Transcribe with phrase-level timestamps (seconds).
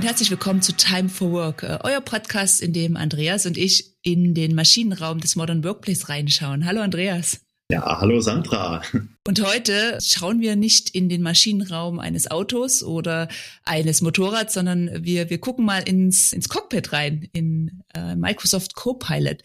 [0.00, 3.96] und herzlich willkommen zu Time for Work, äh, euer Podcast, in dem Andreas und ich
[4.00, 6.64] in den Maschinenraum des Modern Workplace reinschauen.
[6.64, 7.42] Hallo Andreas.
[7.70, 8.80] Ja, hallo Sandra.
[9.28, 13.28] Und heute schauen wir nicht in den Maschinenraum eines Autos oder
[13.62, 19.42] eines Motorrads, sondern wir, wir gucken mal ins, ins Cockpit rein, in äh, Microsoft Copilot.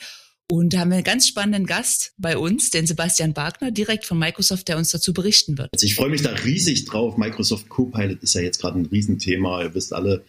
[0.52, 4.20] Und da haben wir einen ganz spannenden Gast bei uns, den Sebastian Wagner, direkt von
[4.20, 5.70] Microsoft, der uns dazu berichten wird.
[5.74, 7.18] Also ich freue mich da riesig drauf.
[7.18, 9.64] Microsoft Copilot ist ja jetzt gerade ein Riesenthema.
[9.64, 10.24] Ihr wisst alle,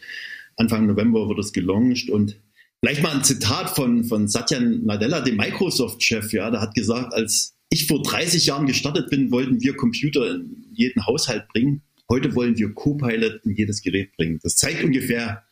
[0.56, 2.36] Anfang November wird es gelauncht und
[2.80, 7.56] Vielleicht mal ein Zitat von, von Satya Nadella, dem Microsoft-Chef, ja, der hat gesagt, als
[7.70, 11.82] ich vor 30 Jahren gestartet bin, wollten wir Computer in jeden Haushalt bringen.
[12.08, 14.38] Heute wollen wir Copilot in jedes Gerät bringen.
[14.42, 15.42] Das zeigt ungefähr,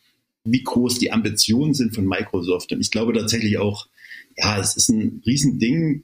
[0.45, 2.71] wie groß die Ambitionen sind von Microsoft.
[2.71, 3.87] Und ich glaube tatsächlich auch,
[4.37, 6.03] ja, es ist ein Riesending.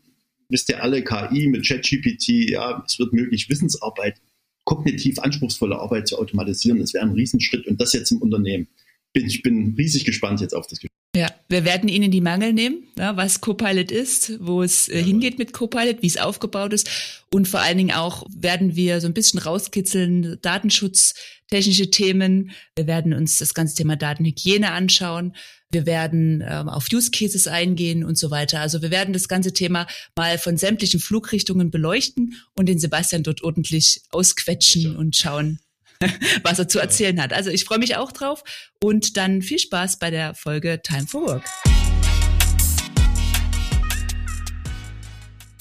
[0.50, 4.22] Wisst ihr alle, KI mit ChatGPT, ja, es wird möglich, Wissensarbeit,
[4.66, 6.80] kognitiv anspruchsvolle Arbeit zu automatisieren.
[6.80, 8.68] Das wäre ein Riesenschritt und das jetzt im Unternehmen.
[9.14, 10.92] Ich bin riesig gespannt jetzt auf das Gespräch.
[11.14, 15.38] Ja, wir werden Ihnen die Mangel nehmen, ja, was Copilot ist, wo es äh, hingeht
[15.40, 16.90] mit Copilot, wie es aufgebaut ist
[17.34, 21.16] und vor allen Dingen auch werden wir so ein bisschen rauskitzeln, Datenschutz,
[21.52, 22.52] technische Themen.
[22.76, 25.36] Wir werden uns das ganze Thema Datenhygiene anschauen.
[25.70, 28.60] Wir werden ähm, auf Use Cases eingehen und so weiter.
[28.60, 29.86] Also wir werden das ganze Thema
[30.16, 35.60] mal von sämtlichen Flugrichtungen beleuchten und den Sebastian dort ordentlich ausquetschen und schauen,
[36.44, 37.34] was er zu erzählen hat.
[37.34, 38.44] Also ich freue mich auch drauf
[38.82, 41.71] und dann viel Spaß bei der Folge Time for Work.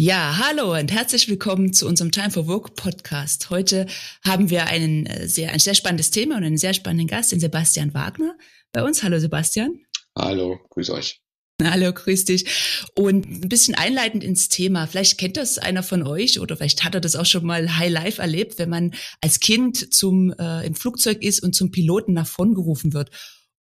[0.00, 3.50] Ja, hallo und herzlich willkommen zu unserem Time for Work Podcast.
[3.50, 3.86] Heute
[4.24, 7.40] haben wir einen äh, sehr, ein sehr spannendes Thema und einen sehr spannenden Gast, den
[7.40, 8.34] Sebastian Wagner
[8.72, 9.02] bei uns.
[9.02, 9.78] Hallo Sebastian.
[10.16, 11.20] Hallo, grüß euch.
[11.62, 12.46] Hallo, grüß dich.
[12.94, 14.86] Und ein bisschen einleitend ins Thema.
[14.86, 17.92] Vielleicht kennt das einer von euch oder vielleicht hat er das auch schon mal High
[17.92, 22.26] Life erlebt, wenn man als Kind zum äh, im Flugzeug ist und zum Piloten nach
[22.26, 23.10] vorn gerufen wird.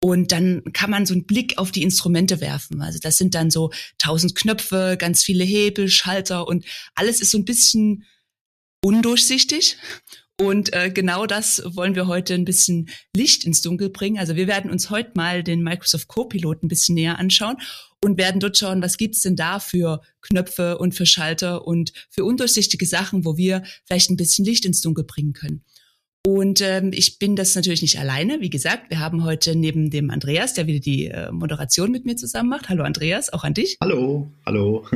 [0.06, 2.80] Und dann kann man so einen Blick auf die Instrumente werfen.
[2.84, 7.40] Also das sind dann so tausend Knöpfe, ganz viele Hebel, Schalter und alles ist so
[7.40, 8.06] ein bisschen
[8.84, 9.78] undurchsichtig.
[10.40, 14.20] Und äh, genau das wollen wir heute ein bisschen Licht ins Dunkel bringen.
[14.20, 17.58] Also wir werden uns heute mal den Microsoft Copilot ein bisschen näher anschauen
[18.04, 22.26] und werden dort schauen, was gibt's denn da für Knöpfe und für Schalter und für
[22.26, 25.66] undurchsichtige Sachen, wo wir vielleicht ein bisschen Licht ins Dunkel bringen können.
[26.26, 28.42] Und ähm, ich bin das natürlich nicht alleine.
[28.42, 32.16] Wie gesagt, wir haben heute neben dem Andreas, der wieder die äh, Moderation mit mir
[32.16, 32.68] zusammen macht.
[32.68, 33.78] Hallo Andreas, auch an dich.
[33.80, 34.88] Hallo, hallo.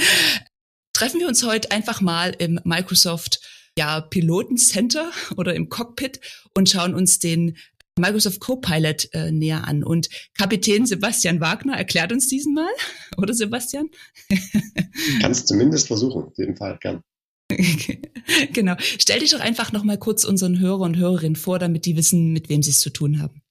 [0.92, 3.40] Treffen wir uns heute einfach mal im Microsoft
[3.78, 6.20] ja, Pilotencenter oder im Cockpit
[6.54, 7.56] und schauen uns den
[7.98, 9.82] Microsoft Copilot äh, näher an.
[9.82, 12.72] Und Kapitän Sebastian Wagner erklärt uns diesen mal,
[13.16, 13.88] oder Sebastian?
[15.22, 17.02] Kannst zumindest versuchen, auf jeden Fall, gern.
[18.52, 18.74] genau.
[18.78, 22.32] Stell dich doch einfach noch mal kurz unseren Hörer und Hörerinnen vor, damit die wissen,
[22.32, 23.42] mit wem sie es zu tun haben.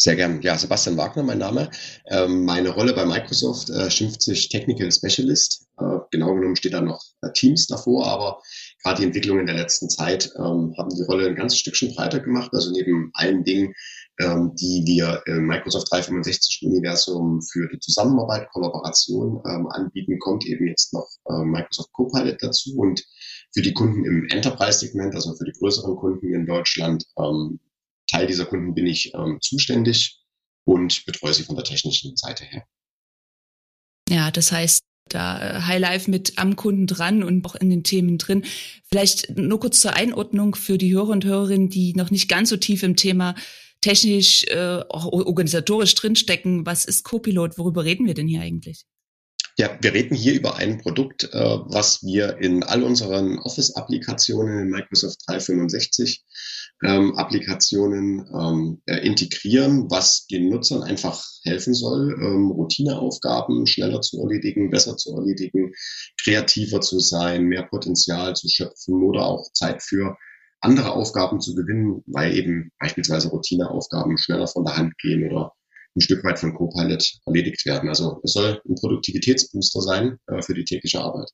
[0.00, 0.40] Sehr gern.
[0.42, 1.70] Ja, Sebastian Wagner, mein Name.
[2.06, 5.66] Ähm, meine Rolle bei Microsoft äh, schimpft sich Technical Specialist.
[5.76, 8.40] Äh, genau genommen steht da noch äh, Teams davor, aber
[8.84, 12.50] gerade die Entwicklungen der letzten Zeit ähm, haben die Rolle ein ganzes Stückchen breiter gemacht.
[12.52, 13.74] Also neben allen Dingen,
[14.20, 20.92] ähm, die wir im Microsoft 365-Universum für die Zusammenarbeit, Kollaboration ähm, anbieten, kommt eben jetzt
[20.92, 22.74] noch äh, Microsoft Copilot dazu.
[22.76, 23.04] Und
[23.54, 27.60] für die Kunden im Enterprise-Segment, also für die größeren Kunden in Deutschland, ähm,
[28.10, 30.20] Teil dieser Kunden bin ich ähm, zuständig
[30.64, 32.64] und betreue sie von der technischen Seite her.
[34.08, 38.18] Ja, das heißt, da äh, Highlife mit am Kunden dran und auch in den Themen
[38.18, 38.44] drin.
[38.88, 42.56] Vielleicht nur kurz zur Einordnung für die Hörer und Hörerinnen, die noch nicht ganz so
[42.56, 43.34] tief im Thema
[43.80, 46.66] technisch, äh, organisatorisch drinstecken.
[46.66, 47.58] Was ist Copilot?
[47.58, 48.84] Worüber reden wir denn hier eigentlich?
[49.56, 54.70] Ja, wir reden hier über ein Produkt, äh, was wir in all unseren Office-Applikationen in
[54.70, 56.24] Microsoft 365
[56.84, 64.20] ähm, Applikationen ähm, äh, integrieren, was den Nutzern einfach helfen soll, ähm, Routineaufgaben schneller zu
[64.20, 65.72] erledigen, besser zu erledigen,
[66.22, 70.16] kreativer zu sein, mehr Potenzial zu schöpfen oder auch Zeit für
[70.60, 75.52] andere Aufgaben zu gewinnen, weil eben beispielsweise Routineaufgaben schneller von der Hand gehen oder
[75.96, 77.88] ein Stück weit von Copilot erledigt werden.
[77.88, 81.30] Also es soll ein Produktivitätsbooster sein äh, für die tägliche Arbeit.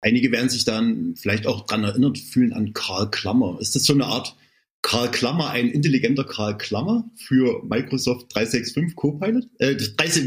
[0.00, 3.58] Einige werden sich dann vielleicht auch dran erinnert fühlen an Karl Klammer.
[3.60, 4.36] Ist das so eine Art
[4.84, 9.44] Karl Klammer, ein intelligenter Karl Klammer für Microsoft 365 Copilot?
[9.58, 9.76] Äh,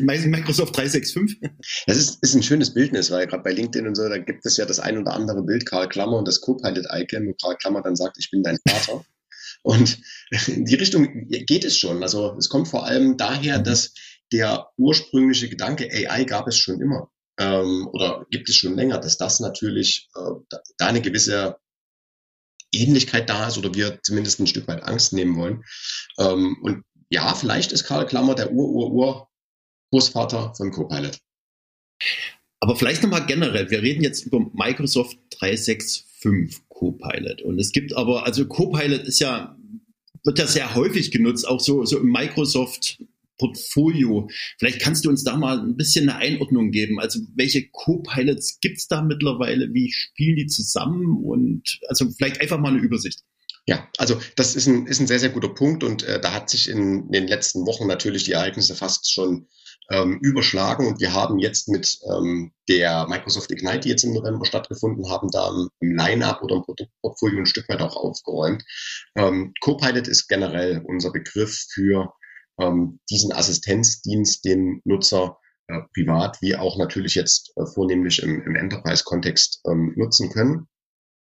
[0.01, 1.39] Microsoft 365?
[1.86, 4.57] Das ist, ist ein schönes Bildnis, weil gerade bei LinkedIn und so, da gibt es
[4.57, 7.95] ja das ein oder andere Bild Karl Klammer und das Copilot-Icon, wo Karl Klammer dann
[7.95, 9.06] sagt, ich bin dein Vater.
[9.62, 10.00] Und
[10.48, 12.01] in die Richtung geht es schon.
[12.01, 13.94] Also es kommt vor allem daher, dass
[14.31, 19.19] der ursprüngliche Gedanke AI gab es schon immer ähm, oder gibt es schon länger, dass
[19.19, 21.57] das natürlich äh, da eine gewisse
[22.74, 25.64] Ähnlichkeit da ist oder wir zumindest ein Stück weit Angst nehmen wollen.
[26.19, 31.18] Ähm, und ja, vielleicht ist Karl Klammer der Ur-Ur-Ur-Großvater von Copilot.
[32.60, 36.06] Aber vielleicht nochmal generell, wir reden jetzt über Microsoft 365
[36.69, 37.42] Copilot.
[37.42, 39.58] Und es gibt aber, also Copilot ist ja,
[40.24, 43.02] wird ja sehr häufig genutzt, auch so, so im Microsoft
[43.38, 44.30] Portfolio.
[44.57, 47.00] Vielleicht kannst du uns da mal ein bisschen eine Einordnung geben.
[47.00, 49.74] Also welche Co-Pilots gibt es da mittlerweile?
[49.74, 51.24] Wie spielen die zusammen?
[51.24, 53.22] Und also vielleicht einfach mal eine Übersicht.
[53.68, 56.50] Ja, also das ist ein, ist ein sehr, sehr guter Punkt und äh, da hat
[56.50, 59.50] sich in den letzten Wochen natürlich die Ereignisse fast schon
[59.89, 64.45] ähm, überschlagen und wir haben jetzt mit ähm, der Microsoft Ignite, die jetzt im November
[64.45, 65.50] stattgefunden haben, da
[65.81, 68.63] im Line-Up oder im Produktportfolio ein Stück weit auch aufgeräumt.
[69.16, 72.13] Ähm, Copilot ist generell unser Begriff für
[72.59, 75.38] ähm, diesen Assistenzdienst den Nutzer
[75.68, 80.68] äh, privat wie auch natürlich jetzt äh, vornehmlich im, im Enterprise-Kontext ähm, nutzen können.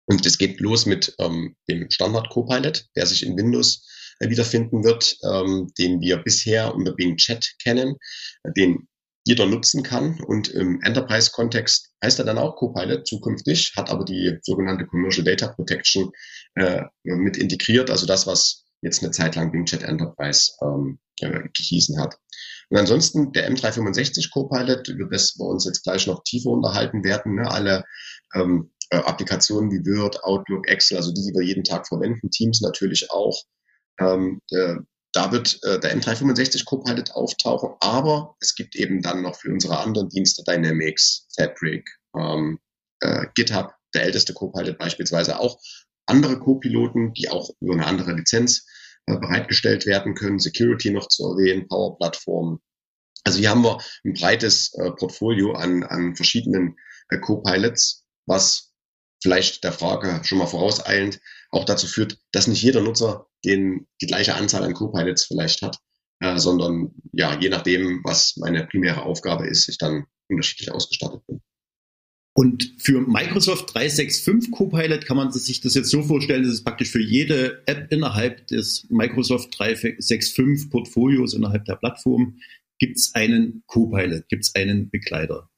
[0.06, 3.86] Und es geht los mit ähm, dem Standard Copilot, der sich in Windows
[4.20, 7.96] äh, wiederfinden wird, ähm, den wir bisher unter Bing Chat kennen,
[8.44, 8.88] äh, den
[9.24, 10.20] jeder nutzen kann.
[10.20, 15.48] Und im Enterprise-Kontext heißt er dann auch Copilot zukünftig, hat aber die sogenannte Commercial Data
[15.48, 16.10] Protection
[16.54, 21.48] äh, mit integriert, also das, was jetzt eine Zeit lang Bing Chat Enterprise ähm, äh,
[21.52, 22.18] gehießen hat.
[22.70, 27.34] Und ansonsten der M365 Copilot, über das wir uns jetzt gleich noch tiefer unterhalten werden,
[27.34, 27.84] ne, alle
[28.34, 32.60] ähm, äh, Applikationen wie Word, Outlook, Excel, also die, die wir jeden Tag verwenden, Teams
[32.60, 33.42] natürlich auch.
[33.98, 34.76] Ähm, äh,
[35.12, 39.78] da wird äh, der M365 Copilot auftauchen, aber es gibt eben dann noch für unsere
[39.78, 42.60] anderen Dienste Dynamics, Fabric, ähm,
[43.00, 45.58] äh, GitHub, der älteste Copilot beispielsweise auch
[46.06, 48.66] andere Co-Piloten, die auch über eine andere Lizenz
[49.06, 50.38] bereitgestellt werden können.
[50.38, 52.58] Security noch zu erwähnen, Power-Plattformen.
[53.24, 56.76] Also hier haben wir ein breites äh, Portfolio an, an verschiedenen
[57.10, 58.72] äh, Co-Pilots, was
[59.22, 61.20] vielleicht der Frage schon mal vorauseilend
[61.50, 65.78] auch dazu führt, dass nicht jeder Nutzer den, die gleiche Anzahl an Co-Pilots vielleicht hat,
[66.20, 71.39] äh, sondern ja, je nachdem, was meine primäre Aufgabe ist, ich dann unterschiedlich ausgestattet bin.
[72.40, 76.88] Und für Microsoft 365 Copilot kann man sich das jetzt so vorstellen, dass es praktisch
[76.88, 82.40] für jede App innerhalb des Microsoft 365 Portfolios, innerhalb der Plattform,
[82.78, 85.50] gibt es einen Copilot, gibt es einen Begleiter.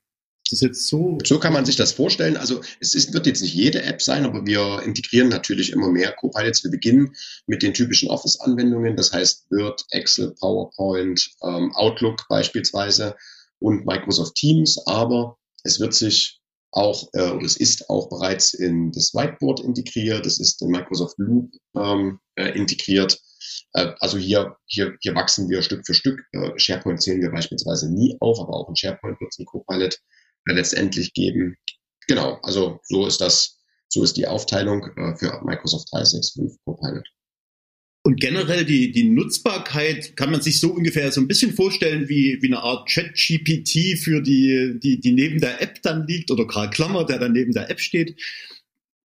[0.44, 1.19] Ist das jetzt so?
[1.25, 2.37] So kann man sich das vorstellen.
[2.37, 6.11] Also es ist, wird jetzt nicht jede App sein, aber wir integrieren natürlich immer mehr
[6.11, 6.64] Copilots.
[6.64, 7.14] Wir beginnen
[7.46, 13.14] mit den typischen Office-Anwendungen, das heißt Word, Excel, PowerPoint, ähm, Outlook beispielsweise
[13.61, 16.42] und Microsoft Teams, aber es wird sich
[16.73, 21.19] auch, äh, oder es ist auch bereits in das Whiteboard integriert, es ist in Microsoft
[21.19, 23.21] Loop ähm, äh, integriert.
[23.75, 26.21] Äh, also hier, hier, hier wachsen wir Stück für Stück.
[26.33, 29.95] Äh, SharePoint zählen wir beispielsweise nie auf, aber auch in SharePoint wird es ein Copilot
[30.49, 31.57] äh, letztendlich geben.
[32.09, 37.07] Genau, also so ist das, so ist die Aufteilung äh, für Microsoft 365 Copilot.
[38.05, 42.39] Und generell die, die Nutzbarkeit kann man sich so ungefähr so ein bisschen vorstellen wie,
[42.43, 46.71] wie eine Art Chat-GPT für die, die, die neben der App dann liegt oder Karl
[46.71, 48.21] Klammer, der dann neben der App steht.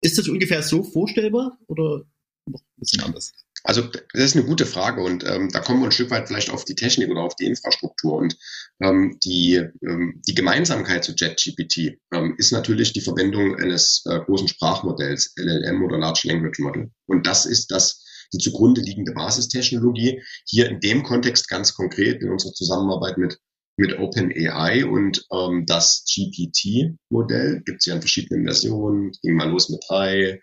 [0.02, 2.04] Ist das ungefähr so vorstellbar oder
[2.46, 3.32] noch ein bisschen anders?
[3.64, 6.50] Also das ist eine gute Frage und ähm, da kommen wir ein Stück weit vielleicht
[6.50, 8.36] auf die Technik oder auf die Infrastruktur und
[8.82, 14.48] ähm, die, ähm, die Gemeinsamkeit zu JetGPT ähm, ist natürlich die Verwendung eines äh, großen
[14.48, 16.90] Sprachmodells, LLM oder Large Language Model.
[17.06, 20.22] Und das ist das die zugrunde liegende Basistechnologie.
[20.46, 23.38] Hier in dem Kontext ganz konkret in unserer Zusammenarbeit mit
[23.76, 29.12] mit OpenAI und ähm, das GPT-Modell gibt es ja in verschiedenen Versionen.
[29.22, 30.40] Ging mal los mit 3,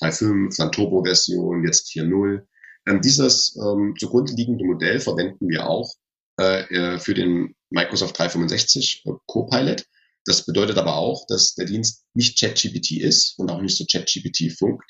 [0.00, 2.42] 3.5, dann Turbo-Version, jetzt 4.0.
[2.88, 5.94] Ähm, dieses ähm, zugrunde liegende Modell verwenden wir auch
[6.40, 9.86] äh, äh für den Microsoft 365 äh, Copilot.
[10.24, 14.56] Das bedeutet aber auch, dass der Dienst nicht ChatGPT ist und auch nicht so ChatGPT
[14.56, 14.84] funkt,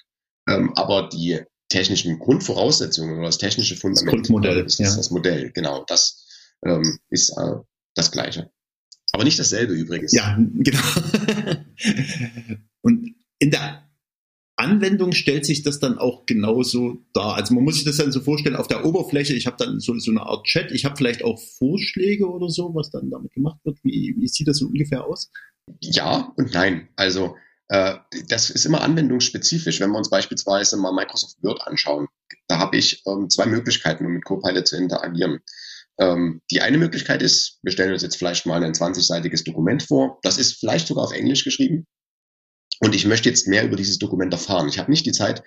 [0.49, 1.42] ähm, aber die
[1.73, 4.07] technischen Grundvoraussetzungen oder das technische Fundament.
[4.07, 4.62] Das Grundmodell.
[4.62, 4.97] Das ist ja.
[4.97, 5.85] das Modell, genau.
[5.87, 6.26] Das
[6.64, 7.55] ähm, ist äh,
[7.95, 8.50] das Gleiche.
[9.12, 10.12] Aber nicht dasselbe übrigens.
[10.12, 10.81] Ja, genau.
[12.83, 13.88] Und in der
[14.57, 17.35] Anwendung stellt sich das dann auch genauso dar.
[17.35, 19.99] Also man muss sich das dann so vorstellen, auf der Oberfläche, ich habe dann so,
[19.99, 23.59] so eine Art Chat, ich habe vielleicht auch Vorschläge oder so, was dann damit gemacht
[23.64, 23.79] wird.
[23.83, 25.31] Wie, wie sieht das so ungefähr aus?
[25.81, 26.88] Ja und nein.
[26.97, 27.35] Also
[27.69, 29.81] das ist immer anwendungsspezifisch.
[29.81, 32.09] Wenn wir uns beispielsweise mal Microsoft Word anschauen,
[32.49, 35.40] da habe ich ähm, zwei Möglichkeiten, um mit Copilot zu interagieren.
[35.99, 40.19] Ähm, die eine Möglichkeit ist, wir stellen uns jetzt vielleicht mal ein 20-seitiges Dokument vor.
[40.23, 41.87] Das ist vielleicht sogar auf Englisch geschrieben.
[42.81, 44.69] Und ich möchte jetzt mehr über dieses Dokument erfahren.
[44.69, 45.42] Ich habe nicht die Zeit,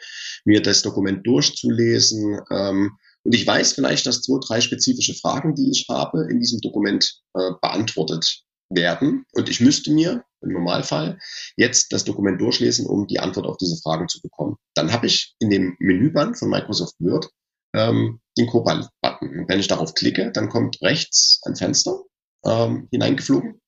[0.46, 2.40] mir das Dokument durchzulesen.
[2.50, 6.62] Ähm, und ich weiß vielleicht, dass zwei, drei spezifische Fragen, die ich habe, in diesem
[6.62, 9.26] Dokument äh, beantwortet werden.
[9.34, 11.20] Und ich müsste mir im Normalfall
[11.56, 14.58] jetzt das Dokument durchlesen, um die Antwort auf diese Fragen zu bekommen.
[14.76, 17.30] Dann habe ich in dem Menüband von Microsoft Word
[17.74, 19.46] ähm, den Copilot-Button.
[19.48, 22.04] Wenn ich darauf klicke, dann kommt rechts ein Fenster
[22.46, 23.62] ähm, hineingeflogen,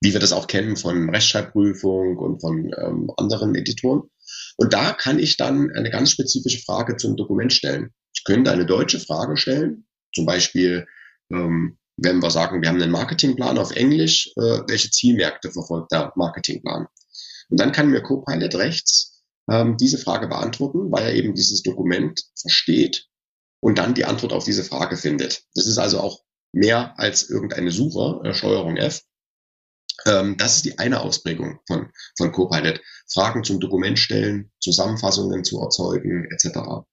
[0.00, 4.02] wie wir das auch kennen von Rechtschreibprüfung und von ähm, anderen Editoren.
[4.56, 7.90] Und da kann ich dann eine ganz spezifische Frage zum Dokument stellen.
[8.14, 10.86] Ich könnte eine deutsche Frage stellen, zum Beispiel,
[11.32, 16.12] ähm, wenn wir sagen, wir haben einen Marketingplan auf Englisch, äh, welche Zielmärkte verfolgt der
[16.16, 16.86] Marketingplan?
[17.50, 22.20] Und dann kann mir Copilot rechts ähm, diese Frage beantworten, weil er eben dieses Dokument
[22.40, 23.06] versteht
[23.60, 25.44] und dann die Antwort auf diese Frage findet.
[25.54, 29.02] Das ist also auch mehr als irgendeine Suche, äh, Steuerung F.
[30.06, 32.80] Ähm, das ist die eine Ausprägung von, von Copilot.
[33.12, 36.84] Fragen zum Dokument stellen, Zusammenfassungen zu erzeugen, etc.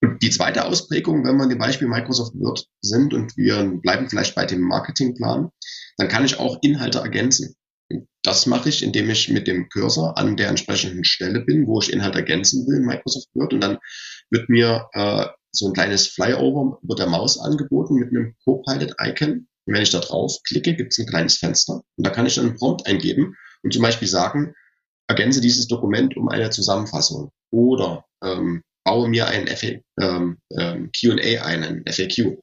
[0.00, 4.46] Die zweite Ausprägung, wenn wir dem Beispiel Microsoft Word sind und wir bleiben vielleicht bei
[4.46, 5.50] dem Marketingplan,
[5.96, 7.56] dann kann ich auch Inhalte ergänzen.
[8.22, 11.92] Das mache ich, indem ich mit dem Cursor an der entsprechenden Stelle bin, wo ich
[11.92, 13.52] Inhalt ergänzen will in Microsoft Word.
[13.54, 13.78] Und dann
[14.30, 19.48] wird mir äh, so ein kleines Flyover über der Maus angeboten mit einem Copilot-Icon.
[19.64, 21.82] Und wenn ich da drauf klicke, gibt es ein kleines Fenster.
[21.96, 24.54] Und da kann ich dann einen Prompt eingeben und zum Beispiel sagen,
[25.08, 29.46] ergänze dieses Dokument um eine Zusammenfassung oder ähm, baue mir ein
[30.00, 32.38] ähm, ähm, Q&A ein, FAQ.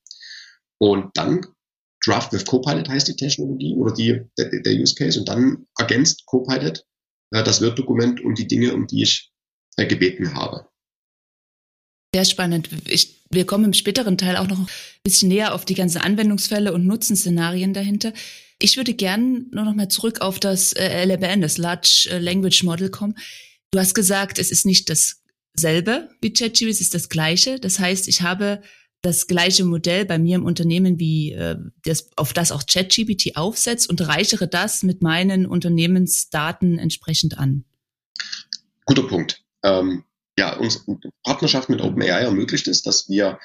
[0.78, 1.42] Und dann
[2.06, 6.24] Draft with Copilot heißt die Technologie oder die, der, der Use Case und dann ergänzt
[6.28, 6.86] Copilot
[7.32, 9.32] äh, das Word-Dokument um die Dinge, um die ich
[9.78, 10.68] äh, gebeten habe.
[12.14, 12.70] Sehr spannend.
[12.88, 14.68] Ich, wir kommen im späteren Teil auch noch ein
[15.04, 18.14] bisschen näher auf die ganzen Anwendungsfälle und Nutzenszenarien dahinter.
[18.60, 22.90] Ich würde gern nur noch mal zurück auf das äh, LLM, das Large Language Model
[22.90, 23.18] kommen.
[23.72, 24.90] Du hast gesagt, es ist nicht
[25.56, 27.60] dasselbe wie ChatGPT, es ist das gleiche.
[27.60, 28.62] Das heißt, ich habe
[29.02, 33.90] das gleiche Modell bei mir im Unternehmen wie äh, das, auf das auch ChatGPT aufsetzt
[33.90, 37.66] und reichere das mit meinen Unternehmensdaten entsprechend an.
[38.86, 39.44] Guter Punkt.
[39.64, 40.04] Ähm,
[40.38, 43.40] ja, unsere Partnerschaft mit OpenAI ermöglicht es, dass wir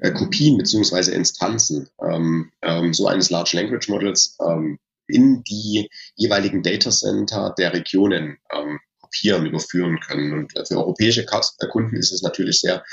[0.00, 6.62] äh, Kopien beziehungsweise Instanzen ähm, ähm, so eines Large Language Models ähm, in die jeweiligen
[6.62, 8.38] Data Center der Regionen
[9.14, 10.32] kopieren, überführen können.
[10.32, 12.84] Und äh, für europäische Kunden ist es natürlich sehr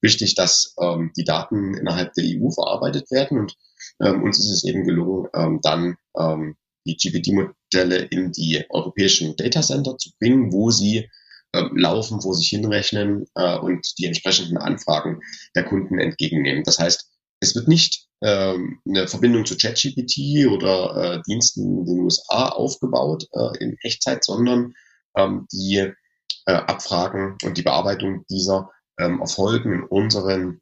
[0.00, 3.38] wichtig, dass ähm, die Daten innerhalb der EU verarbeitet werden.
[3.38, 3.54] Und
[4.02, 6.56] ähm, uns ist es eben gelungen, ähm, dann ähm,
[6.86, 11.08] die GPT-Modelle in die europäischen Data Center zu bringen, wo sie
[11.52, 15.20] äh, laufen, wo sich hinrechnen äh, und die entsprechenden Anfragen
[15.54, 16.62] der Kunden entgegennehmen.
[16.64, 22.00] Das heißt, es wird nicht ähm, eine Verbindung zu ChatGPT oder äh, Diensten in den
[22.00, 24.72] USA aufgebaut äh, in Echtzeit, sondern
[25.16, 25.92] ähm, die
[26.46, 30.60] äh, Abfragen und die Bearbeitung dieser ähm, erfolgen in unseren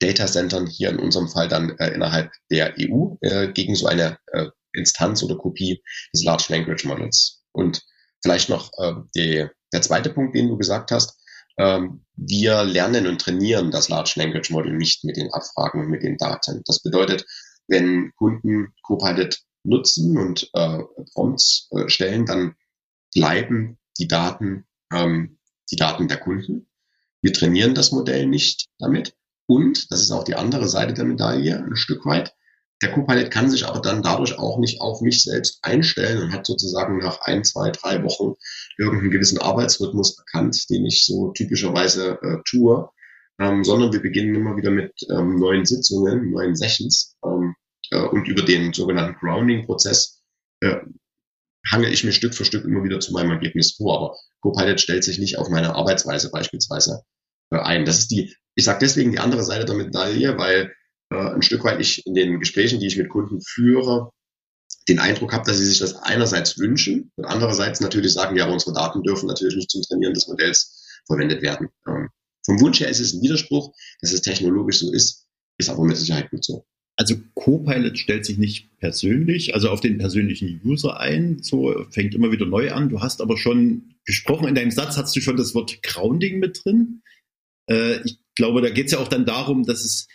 [0.00, 4.48] Datacentern, hier in unserem Fall dann äh, innerhalb der EU, äh, gegen so eine äh,
[4.72, 7.42] Instanz oder Kopie des Large Language Models.
[7.52, 7.82] Und
[8.22, 11.20] vielleicht noch äh, die, der zweite Punkt, den du gesagt hast.
[11.56, 16.02] Ähm, wir lernen und trainieren das Large Language Model nicht mit den Abfragen und mit
[16.02, 16.62] den Daten.
[16.66, 17.24] Das bedeutet,
[17.68, 20.80] wenn Kunden Copilot nutzen und äh,
[21.14, 22.56] Prompts äh, stellen, dann
[23.14, 25.38] bleiben die Daten ähm,
[25.70, 26.68] die Daten der Kunden.
[27.22, 29.14] Wir trainieren das Modell nicht damit.
[29.46, 32.34] Und, das ist auch die andere Seite der Medaille, ein Stück weit,
[32.82, 36.44] der Copilot kann sich aber dann dadurch auch nicht auf mich selbst einstellen und hat
[36.44, 38.34] sozusagen nach ein, zwei, drei Wochen
[38.78, 42.88] irgendeinen gewissen Arbeitsrhythmus erkannt, den ich so typischerweise äh, tue,
[43.38, 47.54] ähm, sondern wir beginnen immer wieder mit ähm, neuen Sitzungen, neuen Sessions ähm,
[47.90, 50.22] äh, und über den sogenannten Grounding-Prozess
[50.60, 50.76] äh,
[51.70, 53.96] hange ich mir Stück für Stück immer wieder zu meinem Ergebnis vor.
[53.96, 57.02] Aber Copilot stellt sich nicht auf meine Arbeitsweise beispielsweise
[57.50, 57.84] äh, ein.
[57.84, 60.72] Das ist die, ich sage deswegen die andere Seite der Medaille, weil
[61.10, 64.10] äh, ein Stück weit ich in den Gesprächen, die ich mit Kunden führe,
[64.88, 68.74] den Eindruck habe, dass sie sich das einerseits wünschen und andererseits natürlich sagen, ja, unsere
[68.74, 71.68] Daten dürfen natürlich nicht zum Trainieren des Modells verwendet werden.
[71.88, 72.10] Ähm,
[72.44, 75.26] vom Wunsch her ist es ein Widerspruch, dass es technologisch so ist,
[75.58, 76.66] ist aber mit Sicherheit gut so.
[76.96, 82.30] Also Copilot stellt sich nicht persönlich, also auf den persönlichen User ein, so fängt immer
[82.30, 82.88] wieder neu an.
[82.88, 86.64] Du hast aber schon gesprochen, in deinem Satz hast du schon das Wort Grounding mit
[86.64, 87.02] drin.
[87.68, 90.06] Äh, ich glaube, da geht es ja auch dann darum, dass es,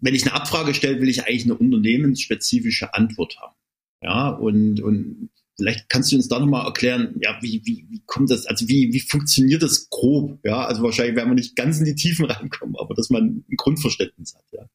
[0.00, 3.54] wenn ich eine Abfrage stelle, will ich eigentlich eine unternehmensspezifische Antwort haben.
[4.02, 8.30] Ja, und, und vielleicht kannst du uns da nochmal erklären, ja, wie, wie, wie kommt
[8.30, 10.38] das, also wie, wie funktioniert das grob?
[10.44, 13.56] Ja, also wahrscheinlich werden wir nicht ganz in die Tiefen reinkommen, aber dass man ein
[13.56, 14.66] Grundverständnis hat, ja.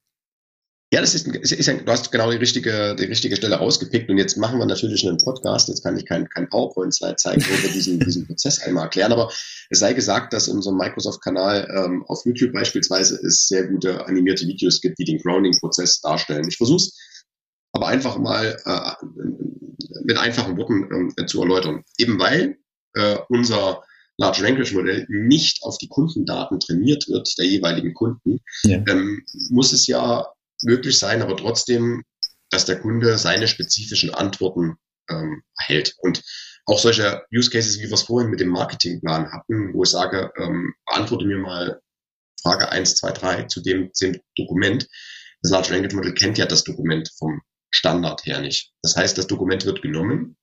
[0.91, 4.09] Ja, das ist, ein, ist ein, du hast genau die richtige, die richtige Stelle rausgepickt
[4.09, 5.67] und jetzt machen wir natürlich einen Podcast.
[5.67, 9.11] Jetzt kann ich kein, kein PowerPoint-Slide zeigen, wo wir diesen, diesen Prozess einmal erklären.
[9.11, 9.31] Aber
[9.69, 14.47] es sei gesagt, dass in unserem Microsoft-Kanal ähm, auf YouTube beispielsweise es sehr gute animierte
[14.47, 16.47] Videos gibt, die den Grounding-Prozess darstellen.
[16.47, 16.97] Ich versuche es
[17.71, 18.91] aber einfach mal äh,
[20.05, 21.83] mit einfachen Worten äh, zu erläutern.
[21.99, 22.57] Eben weil
[22.95, 23.83] äh, unser
[24.17, 28.83] Large Language Modell nicht auf die Kundendaten trainiert wird, der jeweiligen Kunden, ja.
[28.87, 30.25] ähm, muss es ja
[30.63, 32.03] möglich sein, aber trotzdem,
[32.49, 34.75] dass der Kunde seine spezifischen Antworten
[35.09, 35.95] ähm, erhält.
[35.99, 36.23] Und
[36.65, 40.31] auch solche Use Cases, wie wir es vorhin mit dem Marketingplan hatten, wo ich sage,
[40.37, 41.81] ähm, beantworte mir mal
[42.41, 44.87] Frage 1, 2, 3 zu dem, dem Dokument.
[45.41, 48.71] Das Large Language Model kennt ja das Dokument vom Standard her nicht.
[48.81, 50.37] Das heißt, das Dokument wird genommen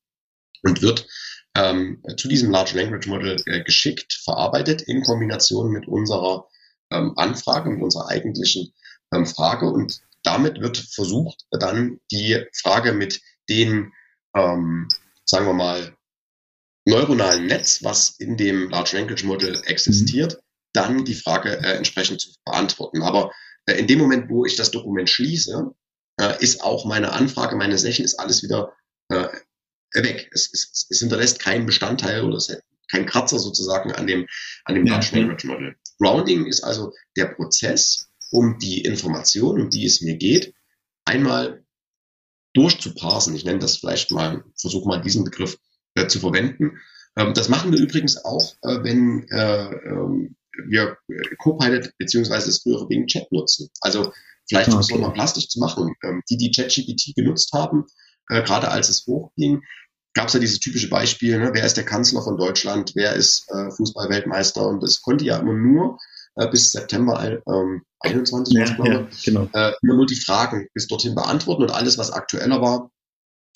[0.62, 1.06] und wird
[1.54, 6.46] ähm, zu diesem Large Language Model äh, geschickt, verarbeitet in Kombination mit unserer
[6.90, 8.72] ähm, Anfrage, mit unserer eigentlichen
[9.12, 9.70] ähm, Frage.
[9.70, 13.92] Und damit wird versucht, dann die Frage mit den,
[14.34, 14.88] ähm,
[15.24, 15.96] sagen wir mal,
[16.84, 20.40] neuronalen Netz, was in dem Large Language Model existiert, mhm.
[20.72, 23.02] dann die Frage äh, entsprechend zu beantworten.
[23.02, 23.32] Aber
[23.66, 25.70] äh, in dem Moment, wo ich das Dokument schließe,
[26.20, 28.72] äh, ist auch meine Anfrage, meine Session, ist alles wieder
[29.08, 29.28] äh,
[29.94, 30.28] weg.
[30.32, 32.56] Es, es, es hinterlässt keinen Bestandteil oder es,
[32.90, 34.26] kein Kratzer sozusagen an dem,
[34.64, 35.76] an dem Large Language Model.
[35.98, 40.54] Grounding ist also der Prozess, um die Information, um die es mir geht,
[41.04, 41.64] einmal
[42.54, 43.34] durchzuparsen.
[43.34, 45.58] Ich nenne das vielleicht mal, versuche mal diesen Begriff
[45.94, 46.78] äh, zu verwenden.
[47.16, 50.36] Ähm, das machen wir übrigens auch, äh, wenn äh, ähm,
[50.68, 50.96] wir
[51.38, 53.68] Copilot beziehungsweise das frühere Bing Chat nutzen.
[53.80, 54.12] Also
[54.48, 57.84] vielleicht um es nochmal plastisch zu machen, ähm, die, die ChatGPT genutzt haben,
[58.28, 59.62] äh, gerade als es hochging,
[60.14, 63.50] gab es ja dieses typische Beispiel, ne, wer ist der Kanzler von Deutschland, wer ist
[63.50, 65.98] äh, Fußballweltmeister und das konnte ja immer nur
[66.36, 69.48] äh, bis September ähm, 21, ja, ja, genau.
[69.52, 72.90] äh, immer nur die Fragen bis dorthin beantworten und alles, was aktueller war,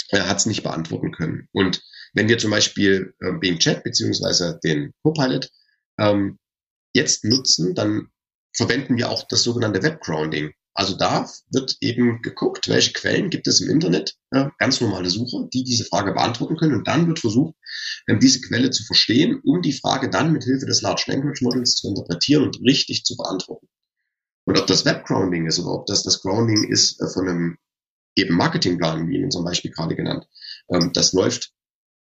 [0.08, 1.48] er hat es nicht beantworten können.
[1.52, 1.82] Und
[2.14, 5.48] wenn wir zum Beispiel äh, Bing Chat beziehungsweise den Copilot
[5.98, 6.38] ähm,
[6.94, 8.08] jetzt nutzen, dann
[8.54, 10.52] verwenden wir auch das sogenannte Webgrounding.
[10.80, 14.16] Also da wird eben geguckt, welche Quellen gibt es im Internet,
[14.58, 16.74] ganz normale Suche, die diese Frage beantworten können.
[16.74, 17.54] Und dann wird versucht,
[18.08, 21.74] ähm, diese Quelle zu verstehen, um die Frage dann mit Hilfe des Large Language Models
[21.74, 23.68] zu interpretieren und richtig zu beantworten.
[24.46, 27.58] Und ob das Webgrounding ist oder ob das das Grounding ist äh, von einem
[28.16, 30.26] eben Marketingplan, wie in unserem Beispiel gerade genannt,
[30.70, 31.52] ähm, das läuft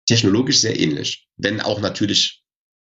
[0.07, 2.43] technologisch sehr ähnlich, wenn auch natürlich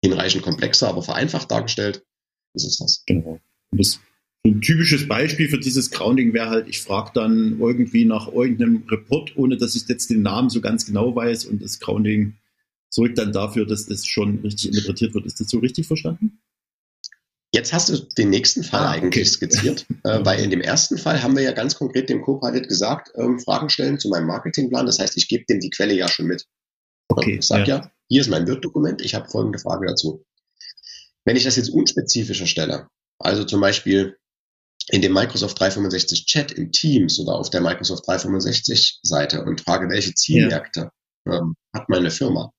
[0.01, 2.05] hinreichend komplexer, aber vereinfacht dargestellt
[2.53, 3.03] ist es das.
[3.05, 3.41] Genau.
[3.71, 3.99] Das
[4.45, 9.35] ein typisches Beispiel für dieses Grounding wäre halt, ich frage dann irgendwie nach irgendeinem Report,
[9.35, 12.35] ohne dass ich jetzt den Namen so ganz genau weiß und das Grounding
[12.89, 15.25] sorgt dann dafür, dass das schon richtig interpretiert wird.
[15.25, 16.39] Ist das so richtig verstanden?
[17.53, 19.47] Jetzt hast du den nächsten Fall ah, eigentlich okay.
[19.47, 23.11] skizziert, äh, weil in dem ersten Fall haben wir ja ganz konkret dem Copilot gesagt,
[23.15, 24.85] ähm, Fragen stellen zu meinem Marketingplan.
[24.85, 26.45] Das heißt, ich gebe dem die Quelle ja schon mit.
[27.07, 27.37] Okay.
[27.39, 27.77] Ich sage ja.
[27.77, 30.25] ja, hier ist mein Word-Dokument, ich habe folgende Frage dazu.
[31.23, 32.87] Wenn ich das jetzt unspezifischer stelle,
[33.19, 34.17] also zum Beispiel
[34.89, 39.89] in dem Microsoft 365 Chat in Teams oder auf der Microsoft 365 Seite und frage,
[39.89, 40.91] welche Zielmärkte
[41.25, 41.37] ja.
[41.37, 42.51] ähm, hat meine Firma,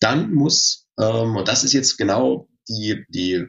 [0.00, 3.46] dann muss, ähm, und das ist jetzt genau die, die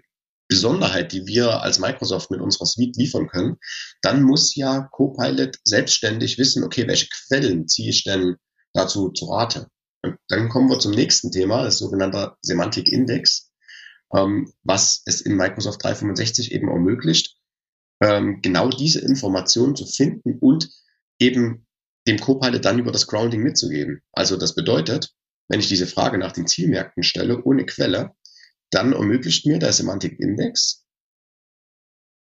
[0.48, 3.58] Besonderheit, die wir als Microsoft mit unserer Suite liefern können,
[4.02, 8.36] dann muss ja Copilot selbstständig wissen, okay, welche Quellen ziehe ich denn
[8.74, 9.68] dazu zu Rate?
[10.04, 13.52] Und dann kommen wir zum nächsten Thema, das sogenannte Semantic Index,
[14.14, 17.38] ähm, was es in Microsoft 365 eben ermöglicht,
[18.02, 20.70] ähm, genau diese Informationen zu finden und
[21.20, 21.66] eben
[22.08, 24.02] dem Copilot dann über das Grounding mitzugeben.
[24.12, 25.14] Also das bedeutet,
[25.48, 28.16] wenn ich diese Frage nach den Zielmärkten stelle, ohne Quelle,
[28.72, 30.86] dann ermöglicht mir der Semantic Index,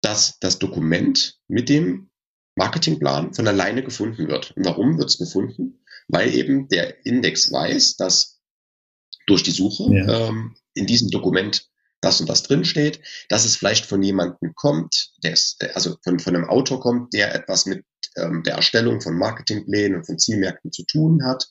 [0.02, 2.10] dass das Dokument mit dem
[2.54, 4.52] Marketingplan von alleine gefunden wird.
[4.56, 5.84] Und warum wird es gefunden?
[6.08, 8.40] Weil eben der Index weiß, dass
[9.26, 10.28] durch die Suche ja.
[10.28, 11.68] ähm, in diesem Dokument
[12.00, 16.36] das und das drinsteht, dass es vielleicht von jemandem kommt, der ist, also von, von
[16.36, 17.84] einem Autor kommt, der etwas mit
[18.16, 21.48] ähm, der Erstellung von Marketingplänen und von Zielmärkten zu tun hat,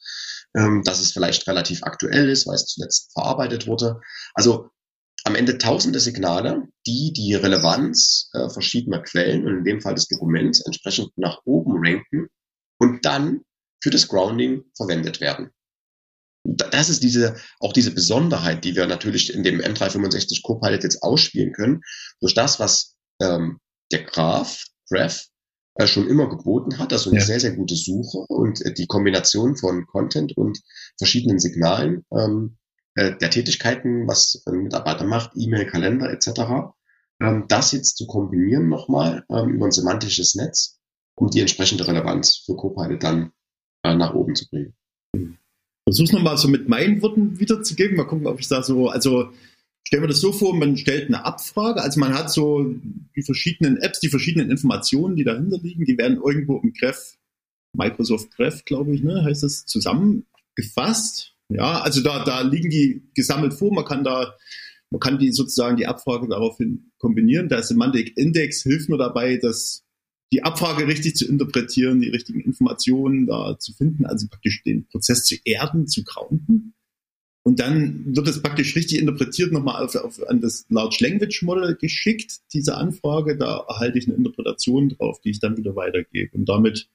[0.56, 4.00] ähm, dass es vielleicht relativ aktuell ist, weil es zuletzt verarbeitet wurde.
[4.34, 4.70] Also
[5.24, 10.08] am Ende tausende Signale, die die Relevanz äh, verschiedener Quellen und in dem Fall des
[10.08, 12.28] Dokuments entsprechend nach oben ranken
[12.80, 13.42] und dann
[13.82, 15.52] für das Grounding verwendet werden
[16.46, 21.54] das ist diese, auch diese Besonderheit, die wir natürlich in dem M365 Copilot jetzt ausspielen
[21.54, 21.82] können,
[22.22, 23.60] durch das, was ähm,
[23.92, 25.26] der Graph, Graph
[25.76, 27.26] äh, schon immer geboten hat, also eine ja.
[27.26, 30.62] sehr, sehr gute Suche und äh, die Kombination von Content und
[30.98, 32.58] verschiedenen Signalen ähm,
[32.94, 36.76] äh, der Tätigkeiten, was ein Mitarbeiter macht, E-Mail, Kalender etc.,
[37.22, 40.80] ähm, das jetzt zu kombinieren nochmal ähm, über ein semantisches Netz,
[41.16, 43.32] um die entsprechende Relevanz für Copilot dann
[43.84, 44.76] äh, nach oben zu bringen.
[45.14, 45.40] Mhm
[45.86, 47.96] versuch's nochmal so mit meinen Worten wiederzugeben.
[47.96, 49.30] Mal gucken, ob ich da so, also
[49.84, 52.66] stellen wir das so vor, man stellt eine Abfrage, also man hat so
[53.16, 57.16] die verschiedenen Apps, die verschiedenen Informationen, die dahinter liegen, die werden irgendwo im Graph,
[57.74, 61.34] Microsoft Graph, glaube ich, ne, heißt das, zusammengefasst.
[61.50, 63.72] Ja, also da, da liegen die gesammelt vor.
[63.72, 64.36] Man kann da,
[64.90, 67.50] man kann die sozusagen die Abfrage daraufhin kombinieren.
[67.50, 69.85] Der Semantic Index hilft mir dabei, dass
[70.36, 75.24] die Abfrage richtig zu interpretieren, die richtigen Informationen da zu finden, also praktisch den Prozess
[75.24, 76.74] zu erden, zu grounden.
[77.44, 81.78] Und dann wird es praktisch richtig interpretiert, nochmal auf, auf, an das Large Language Model
[81.78, 83.38] geschickt, diese Anfrage.
[83.38, 86.38] Da erhalte ich eine Interpretation drauf, die ich dann wieder weitergebe.
[86.38, 86.90] Und damit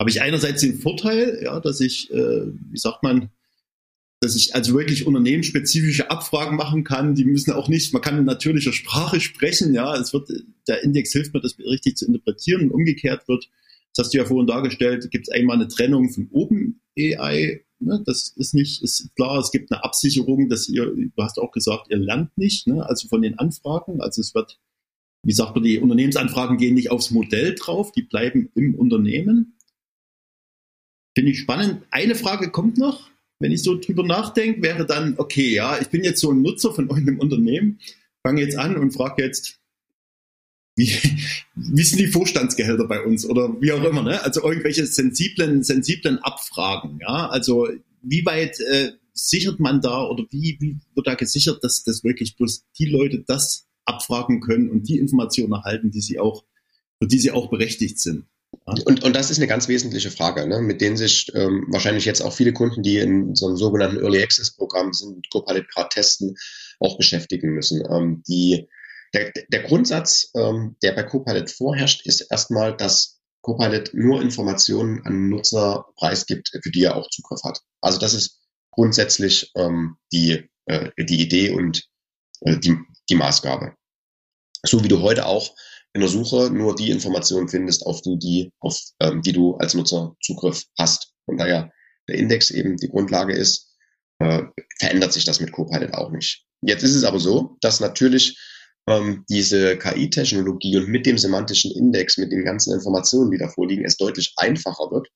[0.00, 3.30] habe ich einerseits den Vorteil, ja, dass ich, äh, wie sagt man,
[4.20, 7.14] dass ich also wirklich unternehmensspezifische Abfragen machen kann.
[7.14, 9.94] Die müssen auch nicht, man kann in natürlicher Sprache sprechen, ja.
[9.96, 10.30] Es wird,
[10.68, 13.48] der Index hilft mir, das richtig zu interpretieren und umgekehrt wird.
[13.94, 18.02] Das hast du ja vorhin dargestellt, gibt es einmal eine Trennung von Open AI Ne?
[18.04, 21.90] Das ist nicht, ist klar, es gibt eine Absicherung, dass ihr, du hast auch gesagt,
[21.90, 22.86] ihr lernt nicht, ne?
[22.86, 24.00] also von den Anfragen.
[24.00, 24.60] Also es wird,
[25.22, 29.56] wie sagt man, die Unternehmensanfragen gehen nicht aufs Modell drauf, die bleiben im Unternehmen.
[31.16, 31.82] Finde ich spannend.
[31.90, 36.04] Eine Frage kommt noch, wenn ich so drüber nachdenke, wäre dann, okay, ja, ich bin
[36.04, 37.80] jetzt so ein Nutzer von einem Unternehmen,
[38.22, 39.58] fange jetzt an und frage jetzt,
[40.76, 40.86] wie,
[41.54, 44.22] wie sind die Vorstandsgehälter bei uns oder wie auch immer, ne?
[44.22, 47.28] Also irgendwelche sensiblen, sensiblen Abfragen, ja.
[47.28, 47.68] Also
[48.02, 52.36] wie weit äh, sichert man da oder wie, wie wird da gesichert, dass das wirklich
[52.36, 56.44] bloß die Leute das abfragen können und die Informationen erhalten, die sie auch,
[57.00, 58.26] für die sie auch berechtigt sind.
[58.64, 62.20] Und, und das ist eine ganz wesentliche Frage, ne, mit denen sich ähm, wahrscheinlich jetzt
[62.20, 66.36] auch viele Kunden, die in so einem sogenannten Early Access Programm sind, Copilot gerade testen,
[66.78, 67.82] auch beschäftigen müssen.
[67.90, 68.68] Ähm, die
[69.12, 75.28] der, der Grundsatz, ähm, der bei Copilot vorherrscht, ist erstmal, dass Copilot nur Informationen an
[75.28, 77.60] Nutzer preisgibt, für die er auch Zugriff hat.
[77.80, 78.38] Also das ist
[78.70, 81.84] grundsätzlich ähm, die, äh, die Idee und
[82.42, 82.76] äh, die,
[83.08, 83.74] die Maßgabe.
[84.62, 85.54] So wie du heute auch
[85.92, 89.74] in der Suche nur die Informationen findest, auf die, die, auf, ähm, die du als
[89.74, 91.12] Nutzer Zugriff hast.
[91.26, 91.72] Von daher
[92.08, 93.74] der Index eben die Grundlage ist,
[94.18, 94.42] äh,
[94.78, 96.44] verändert sich das mit Copilot auch nicht.
[96.62, 98.38] Jetzt ist es aber so, dass natürlich
[98.86, 103.84] ähm, diese KI-Technologie und mit dem semantischen Index, mit den ganzen Informationen, die da vorliegen,
[103.84, 105.08] es deutlich einfacher wird,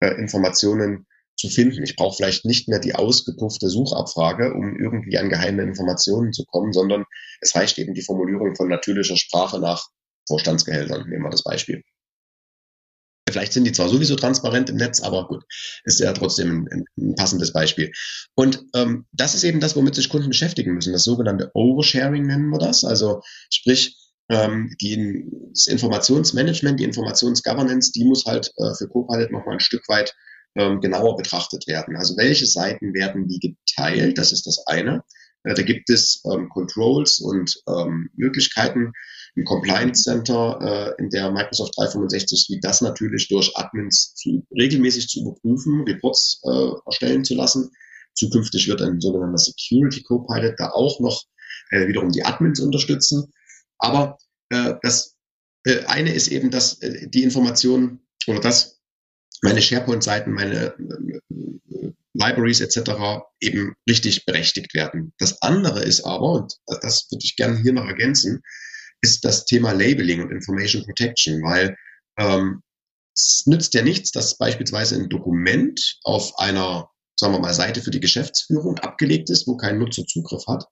[0.00, 1.06] äh, Informationen
[1.36, 1.82] zu finden.
[1.82, 6.72] Ich brauche vielleicht nicht mehr die ausgepuffte Suchabfrage, um irgendwie an geheime Informationen zu kommen,
[6.72, 7.04] sondern
[7.40, 9.88] es reicht eben die Formulierung von natürlicher Sprache nach
[10.26, 11.08] Vorstandsgehältern.
[11.08, 11.82] Nehmen wir das Beispiel.
[13.28, 15.44] Vielleicht sind die zwar sowieso transparent im Netz, aber gut,
[15.84, 17.90] ist ja trotzdem ein, ein passendes Beispiel.
[18.34, 20.92] Und ähm, das ist eben das, womit sich Kunden beschäftigen müssen.
[20.92, 22.84] Das sogenannte Oversharing nennen wir das.
[22.84, 23.96] Also sprich,
[24.30, 29.88] ähm, die, das Informationsmanagement, die Informationsgovernance, die muss halt äh, für Copilot nochmal ein Stück
[29.88, 30.14] weit
[30.56, 31.96] ähm, genauer betrachtet werden.
[31.96, 34.18] Also welche Seiten werden wie geteilt?
[34.18, 35.02] Das ist das eine.
[35.44, 38.92] Äh, da gibt es ähm, Controls und ähm, Möglichkeiten,
[39.36, 45.08] ein Compliance Center äh, in der Microsoft 365 wie das natürlich durch Admins zu, regelmäßig
[45.08, 47.70] zu überprüfen, Reports äh, erstellen zu lassen.
[48.14, 51.24] Zukünftig wird ein sogenannter Security Copilot da auch noch
[51.70, 53.32] äh, wiederum die Admins unterstützen.
[53.78, 54.18] Aber
[54.50, 55.16] äh, das
[55.64, 58.80] äh, eine ist eben, dass äh, die Informationen oder dass
[59.42, 63.24] meine SharePoint-Seiten, meine äh, Libraries etc.
[63.40, 65.12] eben richtig berechtigt werden.
[65.18, 68.42] Das andere ist aber, und das würde ich gerne hier noch ergänzen,
[69.04, 71.76] ist das Thema Labeling und Information Protection, weil
[72.18, 72.62] ähm,
[73.14, 77.90] es nützt ja nichts, dass beispielsweise ein Dokument auf einer, sagen wir mal, Seite für
[77.90, 80.64] die Geschäftsführung abgelegt ist, wo kein Nutzer Zugriff hat.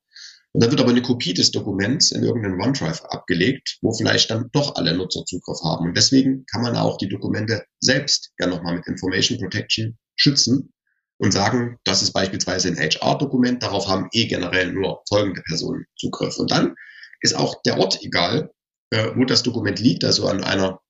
[0.53, 4.49] Und dann wird aber eine Kopie des Dokuments in irgendeinem OneDrive abgelegt, wo vielleicht dann
[4.53, 5.89] doch alle Nutzer Zugriff haben.
[5.89, 10.73] Und deswegen kann man auch die Dokumente selbst ja nochmal mit Information Protection schützen
[11.19, 16.39] und sagen, das ist beispielsweise ein HR-Dokument, darauf haben eh generell nur folgende Personen Zugriff.
[16.39, 16.75] Und dann
[17.23, 18.51] ist auch der Ort egal,
[18.91, 20.81] äh, wo das Dokument liegt, also an einer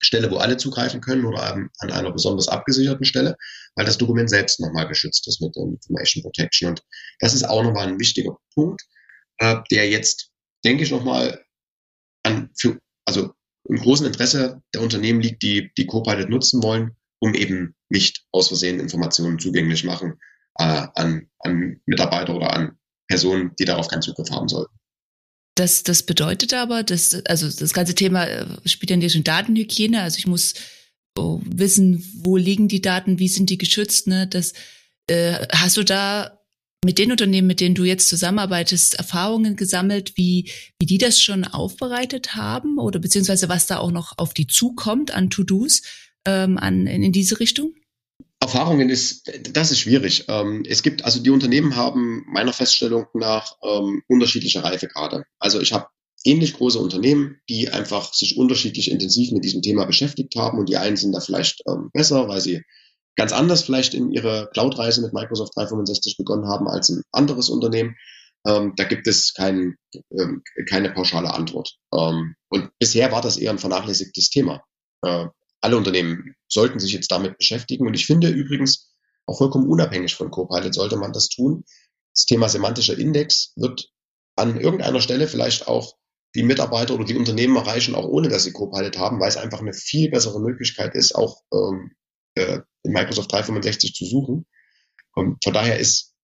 [0.00, 3.36] Stelle, wo alle zugreifen können oder an, an einer besonders abgesicherten Stelle,
[3.74, 6.70] weil das Dokument selbst nochmal geschützt ist mit der Information Protection.
[6.70, 6.82] Und
[7.20, 8.82] das ist auch nochmal ein wichtiger Punkt,
[9.38, 10.30] äh, der jetzt,
[10.64, 11.44] denke ich, nochmal
[12.22, 13.32] an, für, also
[13.68, 18.48] im großen Interesse der Unternehmen liegt, die, die Copilot nutzen wollen, um eben nicht aus
[18.48, 20.20] Versehen Informationen zugänglich machen
[20.58, 24.74] äh, an, an Mitarbeiter oder an Personen, die darauf keinen Zugriff haben sollten.
[25.54, 30.02] Das, das bedeutet aber, dass, also das ganze Thema äh, spielt ja in der Datenhygiene.
[30.02, 30.54] Also ich muss
[31.16, 34.08] oh, wissen, wo liegen die Daten, wie sind die geschützt.
[34.08, 34.26] Ne?
[34.26, 34.52] Das,
[35.06, 36.40] äh, hast du da
[36.84, 41.44] mit den Unternehmen, mit denen du jetzt zusammenarbeitest, Erfahrungen gesammelt, wie, wie die das schon
[41.44, 45.82] aufbereitet haben oder beziehungsweise was da auch noch auf die zukommt an To-Dos
[46.26, 47.74] ähm, an, in, in diese Richtung?
[48.40, 50.26] Erfahrungen ist, das ist schwierig.
[50.28, 55.24] Ähm, es gibt, also die Unternehmen haben meiner Feststellung nach ähm, unterschiedliche Reifegrade.
[55.38, 55.86] Also ich habe
[56.24, 60.76] ähnlich große Unternehmen, die einfach sich unterschiedlich intensiv mit diesem Thema beschäftigt haben und die
[60.76, 62.62] einen sind da vielleicht ähm, besser, weil sie
[63.16, 67.96] ganz anders vielleicht in ihrer Cloud-Reise mit Microsoft 365 begonnen haben als ein anderes Unternehmen.
[68.46, 69.76] Ähm, da gibt es kein,
[70.18, 71.76] ähm, keine pauschale Antwort.
[71.94, 74.62] Ähm, und bisher war das eher ein vernachlässigtes Thema.
[75.02, 75.26] Äh,
[75.64, 77.86] alle Unternehmen sollten sich jetzt damit beschäftigen.
[77.86, 78.92] Und ich finde übrigens,
[79.26, 81.64] auch vollkommen unabhängig von Copilot sollte man das tun.
[82.14, 83.90] Das Thema semantischer Index wird
[84.36, 85.96] an irgendeiner Stelle vielleicht auch
[86.34, 89.60] die Mitarbeiter oder die Unternehmen erreichen, auch ohne dass sie Copilot haben, weil es einfach
[89.60, 91.92] eine viel bessere Möglichkeit ist, auch ähm,
[92.34, 94.46] äh, in Microsoft 365 zu suchen.
[95.14, 96.14] Und von daher ist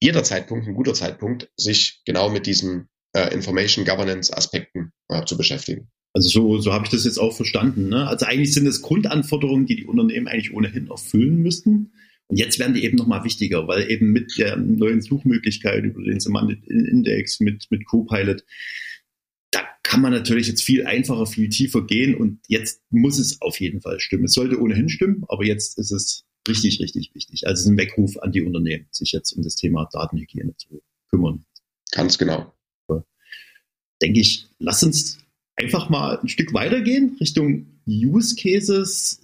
[0.00, 5.36] jeder Zeitpunkt ein guter Zeitpunkt, sich genau mit diesen äh, Information Governance Aspekten äh, zu
[5.36, 5.90] beschäftigen.
[6.14, 7.88] Also so, so habe ich das jetzt auch verstanden.
[7.88, 8.06] Ne?
[8.06, 11.92] Also eigentlich sind es Grundanforderungen, die die Unternehmen eigentlich ohnehin erfüllen müssten.
[12.28, 16.20] Und jetzt werden die eben nochmal wichtiger, weil eben mit der neuen Suchmöglichkeit über den
[16.20, 18.44] Semantic Index, mit, mit Copilot,
[19.50, 23.60] da kann man natürlich jetzt viel einfacher, viel tiefer gehen und jetzt muss es auf
[23.60, 24.24] jeden Fall stimmen.
[24.24, 27.46] Es sollte ohnehin stimmen, aber jetzt ist es richtig, richtig wichtig.
[27.46, 30.82] Also es ist ein Weckruf an die Unternehmen, sich jetzt um das Thema Datenhygiene zu
[31.10, 31.44] kümmern.
[31.90, 32.52] Ganz genau.
[34.02, 35.21] Denke ich, lass uns
[35.56, 39.20] einfach mal ein Stück weitergehen Richtung Use Cases.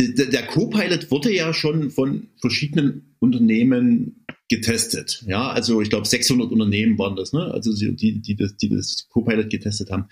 [0.00, 5.22] Der, der Copilot wurde ja schon von verschiedenen Unternehmen getestet.
[5.26, 7.50] Ja, also ich glaube 600 Unternehmen waren das, ne?
[7.52, 10.08] Also die, die das, die das Copilot getestet haben.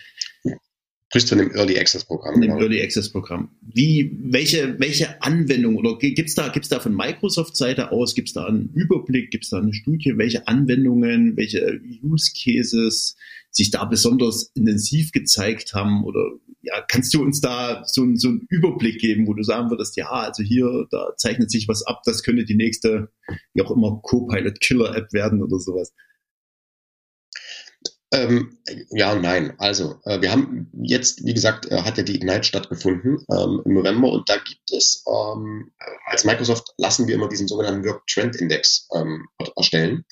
[1.11, 2.41] Sprichst von dem Early Access Programm.
[2.41, 2.61] Dem genau.
[2.61, 3.51] Early Access Programm.
[3.63, 8.47] Wie, welche, welche Anwendung oder gibt's da, gibt's da von Microsoft Seite aus, gibt's da
[8.47, 13.17] einen Überblick, gibt's da eine Studie, welche Anwendungen, welche Use Cases
[13.51, 16.31] sich da besonders intensiv gezeigt haben oder
[16.63, 20.11] ja, kannst du uns da so, so einen Überblick geben, wo du sagen würdest, ja,
[20.11, 23.11] also hier, da zeichnet sich was ab, das könnte die nächste,
[23.55, 25.93] wie auch immer, Copilot Killer App werden oder sowas?
[28.13, 28.59] Ähm,
[28.91, 29.55] ja nein.
[29.59, 33.75] Also, äh, wir haben jetzt, wie gesagt, äh, hat ja die Ignite stattgefunden ähm, im
[33.75, 35.71] November und da gibt es, ähm,
[36.07, 40.05] als Microsoft lassen wir immer diesen sogenannten Work Trend Index ähm, erstellen.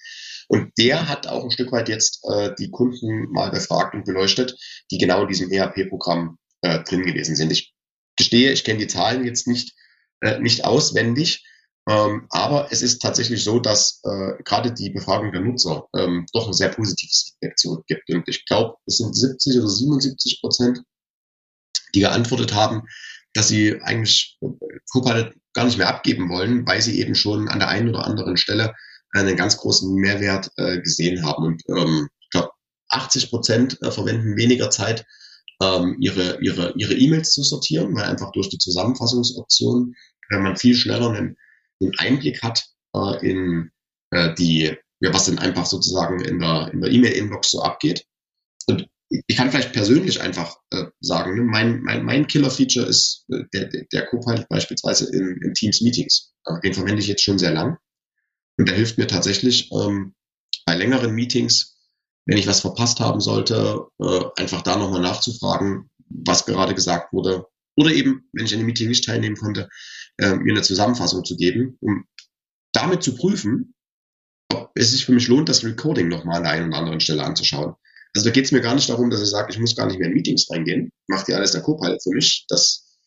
[0.49, 4.59] Und der hat auch ein Stück weit jetzt äh, die Kunden mal befragt und beleuchtet,
[4.91, 7.53] die genau in diesem ERP-Programm äh, drin gewesen sind.
[7.53, 7.75] Ich
[8.17, 9.75] gestehe, ich kenne die Zahlen jetzt nicht,
[10.21, 11.45] äh, nicht auswendig,
[11.89, 16.47] ähm, aber es ist tatsächlich so, dass äh, gerade die Befragung der Nutzer ähm, doch
[16.47, 18.11] ein sehr positives Feedback zurückgibt.
[18.11, 20.83] Und ich glaube, es sind 70 oder 77 Prozent,
[21.95, 22.83] die geantwortet haben,
[23.33, 24.39] dass sie eigentlich
[24.91, 28.37] Copilot gar nicht mehr abgeben wollen, weil sie eben schon an der einen oder anderen
[28.37, 28.75] Stelle
[29.13, 31.45] einen ganz großen Mehrwert äh, gesehen haben.
[31.45, 32.51] Und ähm, ich glaube,
[32.91, 35.07] 80 Prozent äh, verwenden weniger Zeit,
[35.63, 39.95] ähm, ihre ihre ihre E-Mails zu sortieren, weil einfach durch die Zusammenfassungsoption
[40.31, 41.37] äh, man viel schneller einen
[41.81, 43.71] einen Einblick hat äh, in
[44.11, 48.05] äh, die, ja, was denn einfach sozusagen in der in der E-Mail-Inbox so abgeht.
[48.67, 53.45] Und ich kann vielleicht persönlich einfach äh, sagen, ne, mein, mein, mein Killer-Feature ist äh,
[53.55, 56.35] der, der Copilot beispielsweise in, in Teams-Meetings.
[56.45, 57.79] Äh, den verwende ich jetzt schon sehr lang.
[58.59, 60.15] Und der hilft mir tatsächlich ähm,
[60.67, 61.79] bei längeren Meetings,
[62.27, 67.47] wenn ich was verpasst haben sollte, äh, einfach da nochmal nachzufragen, was gerade gesagt wurde.
[67.77, 69.69] Oder eben, wenn ich an dem Meeting nicht teilnehmen konnte,
[70.19, 72.05] äh, mir eine Zusammenfassung zu geben, um
[72.73, 73.75] damit zu prüfen,
[74.53, 77.25] ob es sich für mich lohnt, das Recording nochmal an der einen oder anderen Stelle
[77.25, 77.75] anzuschauen.
[78.15, 79.99] Also da geht es mir gar nicht darum, dass ich sage, ich muss gar nicht
[79.99, 82.47] mehr in Meetings reingehen, macht ja alles der Copilot für mich.
[82.49, 82.99] Das,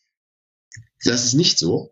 [1.04, 1.91] das ist nicht so,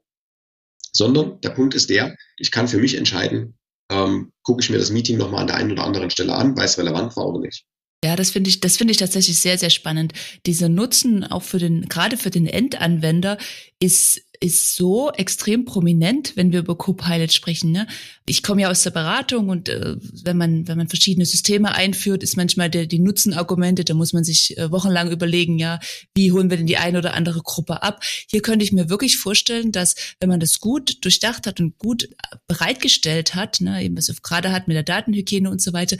[0.93, 3.59] sondern der Punkt ist der, ich kann für mich entscheiden,
[3.91, 6.65] ähm, gucke ich mir das Meeting nochmal an der einen oder anderen Stelle an, weil
[6.65, 7.65] es relevant war oder nicht.
[8.03, 10.15] Ja, das finde ich, das finde ich tatsächlich sehr, sehr spannend.
[10.47, 13.37] Dieser Nutzen auch für den, gerade für den Endanwender
[13.79, 17.73] ist, ist so extrem prominent, wenn wir über Copilot sprechen.
[17.73, 17.87] Ne?
[18.25, 22.23] Ich komme ja aus der Beratung und äh, wenn man, wenn man verschiedene Systeme einführt,
[22.23, 25.79] ist manchmal der, die Nutzenargumente, da muss man sich äh, wochenlang überlegen, ja,
[26.15, 28.03] wie holen wir denn die eine oder andere Gruppe ab?
[28.03, 32.09] Hier könnte ich mir wirklich vorstellen, dass wenn man das gut durchdacht hat und gut
[32.47, 35.99] bereitgestellt hat, ne, eben was wir gerade hat mit der Datenhygiene und so weiter,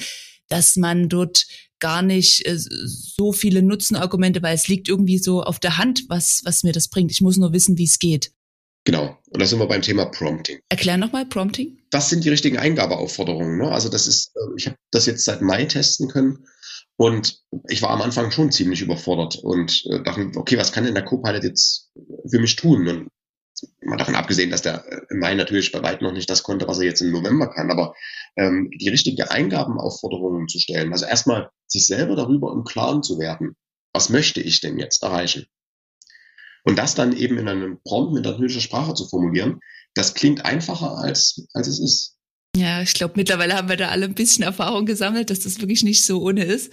[0.51, 1.47] dass man dort
[1.79, 6.43] gar nicht äh, so viele Nutzenargumente, weil es liegt irgendwie so auf der Hand, was,
[6.45, 7.11] was mir das bringt.
[7.11, 8.33] Ich muss nur wissen, wie es geht.
[8.85, 9.17] Genau.
[9.31, 10.59] Und da sind wir beim Thema Prompting.
[10.69, 11.79] Erklär nochmal Prompting.
[11.91, 13.59] Was sind die richtigen Eingabeaufforderungen?
[13.59, 13.71] Ne?
[13.71, 16.47] Also das ist, äh, ich habe das jetzt seit Mai testen können
[16.97, 20.95] und ich war am Anfang schon ziemlich überfordert und äh, dachte, okay, was kann denn
[20.95, 21.91] der Copilot jetzt
[22.31, 22.87] für mich tun?
[22.89, 23.09] Und
[23.83, 26.79] mal davon abgesehen, dass der im Mai natürlich bei weitem noch nicht das konnte, was
[26.79, 27.95] er jetzt im November kann, aber
[28.37, 33.57] ähm, die richtigen Eingabenaufforderungen zu stellen, also erstmal sich selber darüber im Klaren zu werden,
[33.93, 35.47] was möchte ich denn jetzt erreichen?
[36.65, 39.61] Und das dann eben in einem Prompt mit natürlicher Sprache zu formulieren,
[39.95, 42.17] das klingt einfacher als, als es ist.
[42.57, 45.83] Ja, ich glaube, mittlerweile haben wir da alle ein bisschen Erfahrung gesammelt, dass das wirklich
[45.83, 46.73] nicht so ohne ist.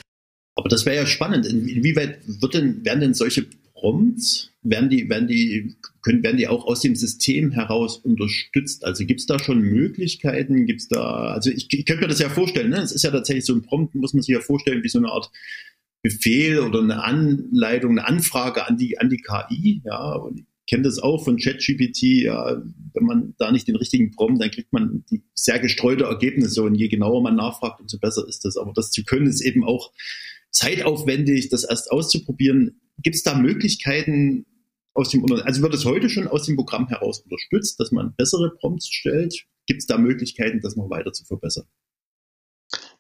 [0.56, 1.46] Aber das wäre ja spannend.
[1.46, 3.48] Inwieweit wird denn, werden denn solche
[3.78, 8.84] Prompts, werden die, werden die, können, werden die auch aus dem System heraus unterstützt?
[8.84, 10.66] Also gibt es da schon Möglichkeiten?
[10.66, 12.82] Gibt es da, also ich, ich könnte mir das ja vorstellen, ne?
[12.82, 15.12] Es ist ja tatsächlich so ein Prompt, muss man sich ja vorstellen, wie so eine
[15.12, 15.32] Art
[16.02, 20.14] Befehl oder eine Anleitung, eine Anfrage an die, an die KI, ja.
[20.14, 22.62] Und ich kenne das auch von ChatGPT, ja,
[22.94, 26.88] wenn man da nicht den richtigen Prompt, dann kriegt man sehr gestreute Ergebnisse und je
[26.88, 28.58] genauer man nachfragt, umso besser ist das.
[28.58, 29.92] Aber das zu können, ist eben auch
[30.52, 32.82] zeitaufwendig, das erst auszuprobieren.
[33.02, 34.46] Gibt es da Möglichkeiten
[34.94, 38.56] aus dem, also wird es heute schon aus dem Programm heraus unterstützt, dass man bessere
[38.60, 39.46] Prompts stellt?
[39.68, 41.66] Gibt es da Möglichkeiten, das noch weiter zu verbessern?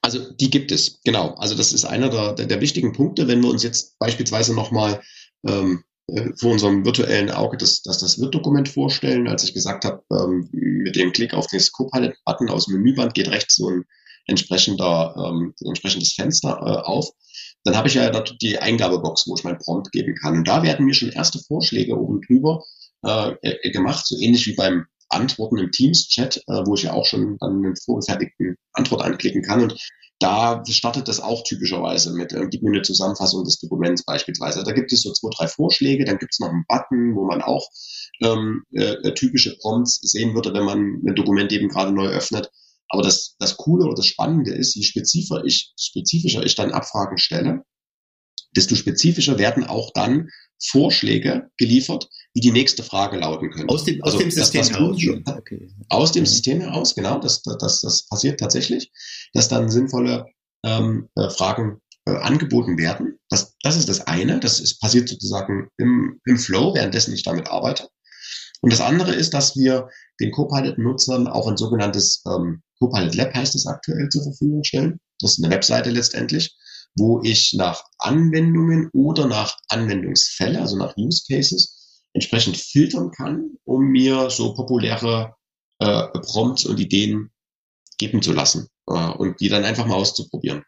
[0.01, 1.33] Also die gibt es, genau.
[1.36, 5.01] Also das ist einer der, der, der wichtigen Punkte, wenn wir uns jetzt beispielsweise nochmal
[5.45, 10.03] ähm, äh, vor unserem virtuellen Auge das, das, das Wirt-Dokument vorstellen, als ich gesagt habe,
[10.12, 13.86] ähm, mit dem Klick auf den Copilot-Button aus dem Menüband geht rechts so ein
[14.27, 17.10] entsprechender, ähm, entsprechendes Fenster äh, auf.
[17.63, 20.38] Dann habe ich ja dort die Eingabebox, wo ich mein Prompt geben kann.
[20.38, 22.63] Und da werden mir schon erste Vorschläge oben drüber
[23.04, 27.06] äh, äh gemacht, so ähnlich wie beim Antworten im Teams-Chat, äh, wo ich ja auch
[27.06, 29.62] schon dann einen vorgefertigten Antwort anklicken kann.
[29.62, 29.76] Und
[30.20, 34.63] da startet das auch typischerweise mit, äh, gib mir eine Zusammenfassung des Dokuments beispielsweise.
[34.63, 37.41] Da gibt es so zwei, drei Vorschläge, dann gibt es noch einen Button, wo man
[37.41, 37.70] auch
[38.22, 42.52] ähm, äh, typische Prompts sehen würde, wenn man ein Dokument eben gerade neu öffnet.
[42.89, 47.17] Aber das, das Coole oder das Spannende ist, je spezifischer ich, spezifischer ich dann Abfragen
[47.17, 47.63] stelle,
[48.56, 53.71] desto spezifischer werden auch dann Vorschläge geliefert, wie die nächste Frage lauten könnte.
[53.71, 54.97] Aus dem, aus also, dem System das, heraus?
[55.26, 55.69] Okay.
[55.89, 57.19] Aus dem System heraus, genau.
[57.19, 58.91] Das, das, das passiert tatsächlich,
[59.34, 60.26] dass dann sinnvolle
[60.65, 63.19] ähm, äh, Fragen äh, angeboten werden.
[63.30, 64.39] Das, das ist das eine.
[64.39, 67.89] Das ist, passiert sozusagen im, im Flow, währenddessen ich damit arbeite.
[68.62, 69.89] Und das andere ist, dass wir
[70.20, 75.00] den Copilot-Nutzern auch ein sogenanntes ähm, Copilot Lab heißt es aktuell zur Verfügung stellen.
[75.20, 76.56] Das ist eine Webseite letztendlich,
[76.96, 83.88] wo ich nach Anwendungen oder nach Anwendungsfälle, also nach Use Cases, entsprechend filtern kann, um
[83.88, 85.36] mir so populäre
[85.80, 87.32] äh, Prompts und Ideen
[87.98, 90.63] geben zu lassen äh, und die dann einfach mal auszuprobieren.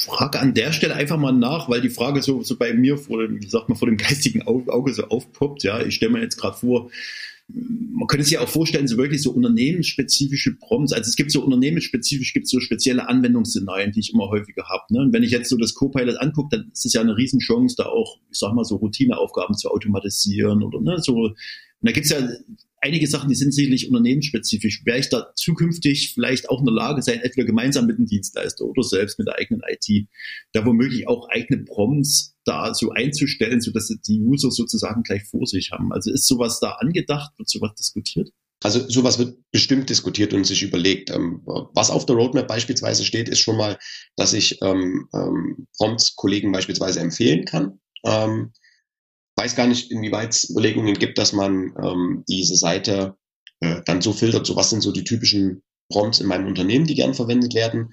[0.00, 3.22] Frage an der Stelle einfach mal nach, weil die Frage so, so bei mir vor
[3.22, 5.62] dem, wie sagt vor dem geistigen Auge so aufpoppt.
[5.62, 6.90] Ja, ich stelle mir jetzt gerade vor,
[8.00, 10.92] man könnte sich auch vorstellen, so wirklich so unternehmensspezifische Prompts.
[10.92, 14.84] Also es gibt so unternehmensspezifisch, gibt so spezielle Anwendungsszenarien, die ich immer häufiger habe.
[14.90, 15.00] Ne?
[15.00, 17.86] Und wenn ich jetzt so das Copilot angucke, dann ist es ja eine Riesenchance, da
[17.86, 21.34] auch, ich sag mal, so Routineaufgaben zu automatisieren oder ne, so.
[21.80, 22.28] Und da gibt's ja
[22.80, 24.84] einige Sachen, die sind sicherlich unternehmensspezifisch.
[24.84, 28.64] Wäre ich da zukünftig vielleicht auch in der Lage sein, entweder gemeinsam mit dem Dienstleister
[28.64, 30.08] oder selbst mit der eigenen IT,
[30.52, 35.70] da womöglich auch eigene Prompts da so einzustellen, sodass die User sozusagen gleich vor sich
[35.72, 35.92] haben.
[35.92, 37.32] Also ist sowas da angedacht?
[37.38, 38.30] Wird sowas diskutiert?
[38.62, 41.10] Also sowas wird bestimmt diskutiert und sich überlegt.
[41.10, 43.78] Ähm, was auf der Roadmap beispielsweise steht, ist schon mal,
[44.16, 47.80] dass ich ähm, ähm, Prompts Kollegen beispielsweise empfehlen kann.
[48.04, 48.52] Ähm,
[49.40, 53.16] weiß gar nicht, inwieweit es Überlegungen gibt, dass man ähm, diese Seite
[53.60, 56.94] äh, dann so filtert, so was sind so die typischen Prompts in meinem Unternehmen, die
[56.94, 57.88] gern verwendet werden.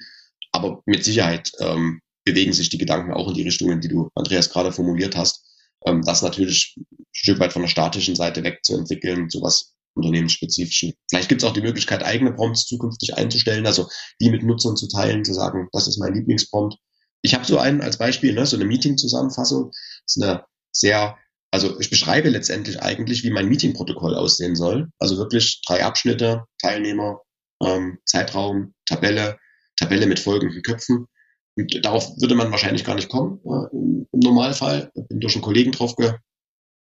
[0.51, 4.49] Aber mit Sicherheit ähm, bewegen sich die Gedanken auch in die Richtungen, die du, Andreas,
[4.49, 5.45] gerade formuliert hast.
[5.85, 10.93] Ähm, das natürlich ein Stück weit von der statischen Seite wegzuentwickeln, sowas unternehmensspezifischen.
[11.09, 13.87] Vielleicht gibt es auch die Möglichkeit, eigene Prompts zukünftig einzustellen, also
[14.19, 16.75] die mit Nutzern zu teilen, zu sagen, das ist mein Lieblingsprompt.
[17.21, 19.71] Ich habe so einen als Beispiel, ne, so eine Meeting-Zusammenfassung.
[19.71, 21.17] Das ist eine sehr
[21.51, 24.89] also ich beschreibe letztendlich eigentlich, wie mein Meetingprotokoll aussehen soll.
[24.99, 27.21] Also wirklich drei Abschnitte, Teilnehmer,
[27.63, 29.37] ähm, Zeitraum, Tabelle,
[29.77, 31.07] Tabelle mit folgenden Köpfen.
[31.55, 34.91] Und darauf würde man wahrscheinlich gar nicht kommen äh, im, Normalfall.
[35.09, 35.95] Bin durch einen Kollegen drauf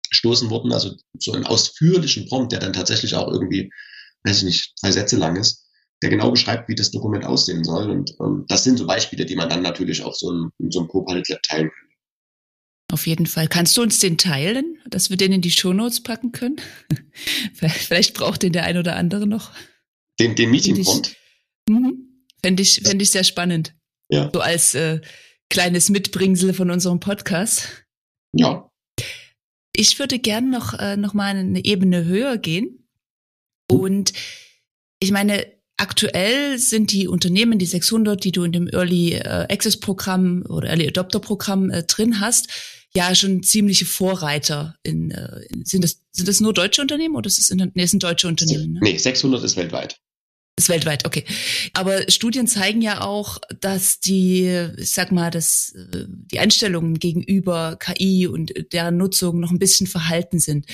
[0.09, 3.71] gestoßen worden, also so einen ausführlichen Prompt, der dann tatsächlich auch irgendwie,
[4.23, 5.67] weiß ich nicht, drei Sätze lang ist,
[6.03, 7.89] der genau beschreibt, wie das Dokument aussehen soll.
[7.89, 10.79] Und ähm, das sind so Beispiele, die man dann natürlich auch so in, in so
[10.79, 11.90] einem Copilot teilen kann.
[12.91, 13.47] Auf jeden Fall.
[13.47, 16.59] Kannst du uns den teilen, dass wir den in die Shownotes packen können?
[17.53, 19.51] Vielleicht braucht den der ein oder andere noch.
[20.19, 21.15] Den, den Meeting-Prompt?
[21.69, 22.25] Mhm.
[22.43, 23.73] Fände ich, fänd ich sehr spannend.
[24.09, 24.29] Ja.
[24.33, 24.99] So als äh,
[25.49, 27.85] kleines Mitbringsel von unserem Podcast.
[28.33, 28.69] Ja.
[29.73, 32.89] Ich würde gern noch, äh, noch mal eine Ebene höher gehen.
[33.69, 34.11] Und
[34.99, 35.45] ich meine,
[35.81, 40.69] Aktuell sind die Unternehmen, die 600, die du in dem Early äh, Access Programm oder
[40.69, 42.49] Early Adopter Programm äh, drin hast,
[42.93, 47.27] ja schon ziemliche Vorreiter in, äh, in sind das sind das nur deutsche Unternehmen oder
[47.27, 48.73] ist es in, nee, sind deutsche Unternehmen?
[48.73, 48.79] Ne?
[48.83, 49.97] Nee, 600 ist weltweit.
[50.57, 51.23] Ist weltweit, okay.
[51.73, 57.77] Aber Studien zeigen ja auch, dass die, ich sag mal, dass äh, die Einstellungen gegenüber
[57.77, 60.65] KI und deren Nutzung noch ein bisschen verhalten sind.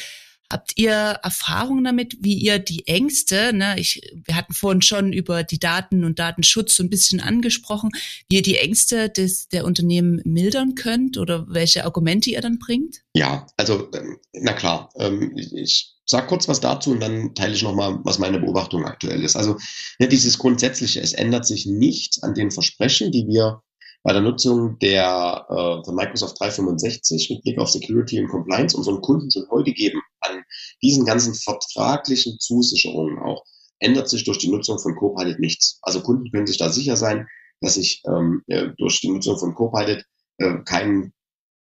[0.52, 5.44] Habt ihr Erfahrung damit, wie ihr die Ängste, ne, ich, wir hatten vorhin schon über
[5.44, 7.90] die Daten und Datenschutz so ein bisschen angesprochen,
[8.30, 13.02] wie ihr die Ängste des, der Unternehmen mildern könnt oder welche Argumente ihr dann bringt?
[13.14, 17.64] Ja, also, ähm, na klar, ähm, ich sag kurz was dazu und dann teile ich
[17.64, 19.36] nochmal, was meine Beobachtung aktuell ist.
[19.36, 19.58] Also,
[20.00, 23.62] ne, dieses Grundsätzliche, es ändert sich nichts an den Versprechen, die wir
[24.08, 29.02] bei der Nutzung der äh, von Microsoft 365 mit Blick auf Security und Compliance unseren
[29.02, 30.46] Kunden schon heute geben, an
[30.82, 33.44] diesen ganzen vertraglichen Zusicherungen auch,
[33.80, 35.80] ändert sich durch die Nutzung von Copilot nichts.
[35.82, 37.28] Also Kunden können sich da sicher sein,
[37.60, 38.44] dass sich ähm,
[38.78, 40.06] durch die Nutzung von Copilot
[40.38, 41.12] äh, kein,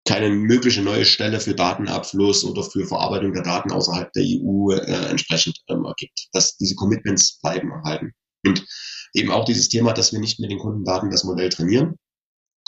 [0.07, 5.09] keine mögliche neue Stelle für Datenabfluss oder für Verarbeitung der Daten außerhalb der EU äh,
[5.09, 6.27] entsprechend ähm, ergibt.
[6.33, 8.11] Dass diese Commitments bleiben erhalten.
[8.45, 8.67] Und
[9.15, 11.95] eben auch dieses Thema, dass wir nicht mit den Kundendaten das Modell trainieren,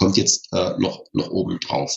[0.02, 1.95] kommt jetzt äh, noch, noch oben drauf.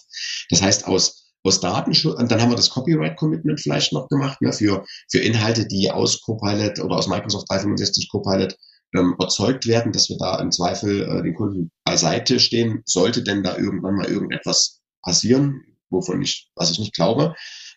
[0.50, 4.42] Das heißt, aus, aus Datenschutz, und dann haben wir das Copyright Commitment vielleicht noch gemacht,
[4.42, 8.58] ne, für, für Inhalte, die aus Copilot oder aus Microsoft 365 Copilot
[8.94, 13.42] ähm, erzeugt werden, dass wir da im Zweifel äh, den Kunden beiseite stehen, sollte denn
[13.42, 17.34] da irgendwann mal irgendetwas passieren, wovon ich, was ich nicht glaube.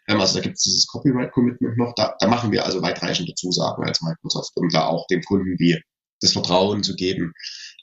[0.10, 3.34] Ähm, also da gibt es dieses Copyright Commitment noch, da, da machen wir also weitreichende
[3.34, 5.82] Zusagen als Microsoft, um da auch dem Kunden die,
[6.20, 7.32] das Vertrauen zu geben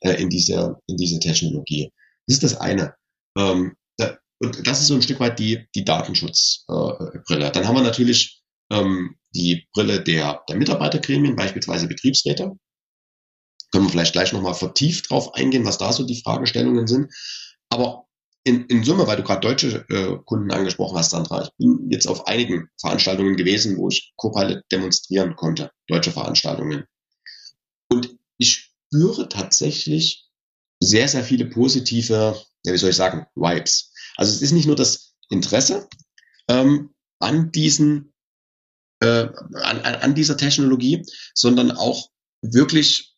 [0.03, 1.91] äh, in diese, in diese Technologie.
[2.27, 2.95] Das ist das eine.
[3.37, 7.47] Ähm, da, und das ist so ein Stück weit die, die Datenschutzbrille.
[7.47, 12.53] Äh, Dann haben wir natürlich ähm, die Brille der, der Mitarbeitergremien, beispielsweise Betriebsräte.
[13.73, 17.13] Können wir vielleicht gleich nochmal vertieft drauf eingehen, was da so die Fragestellungen sind.
[17.71, 18.05] Aber
[18.45, 22.07] in, in Summe, weil du gerade deutsche äh, Kunden angesprochen hast, Sandra, ich bin jetzt
[22.07, 26.85] auf einigen Veranstaltungen gewesen, wo ich Copilot demonstrieren konnte, deutsche Veranstaltungen.
[27.91, 30.24] Und ich spüre tatsächlich
[30.85, 33.93] sehr, sehr viele positive, ja, wie soll ich sagen, Vibes.
[34.17, 35.89] Also es ist nicht nur das Interesse
[36.49, 38.13] ähm, an diesen,
[39.01, 39.29] äh,
[39.63, 41.05] an, an dieser Technologie,
[41.35, 42.11] sondern auch
[42.43, 43.15] wirklich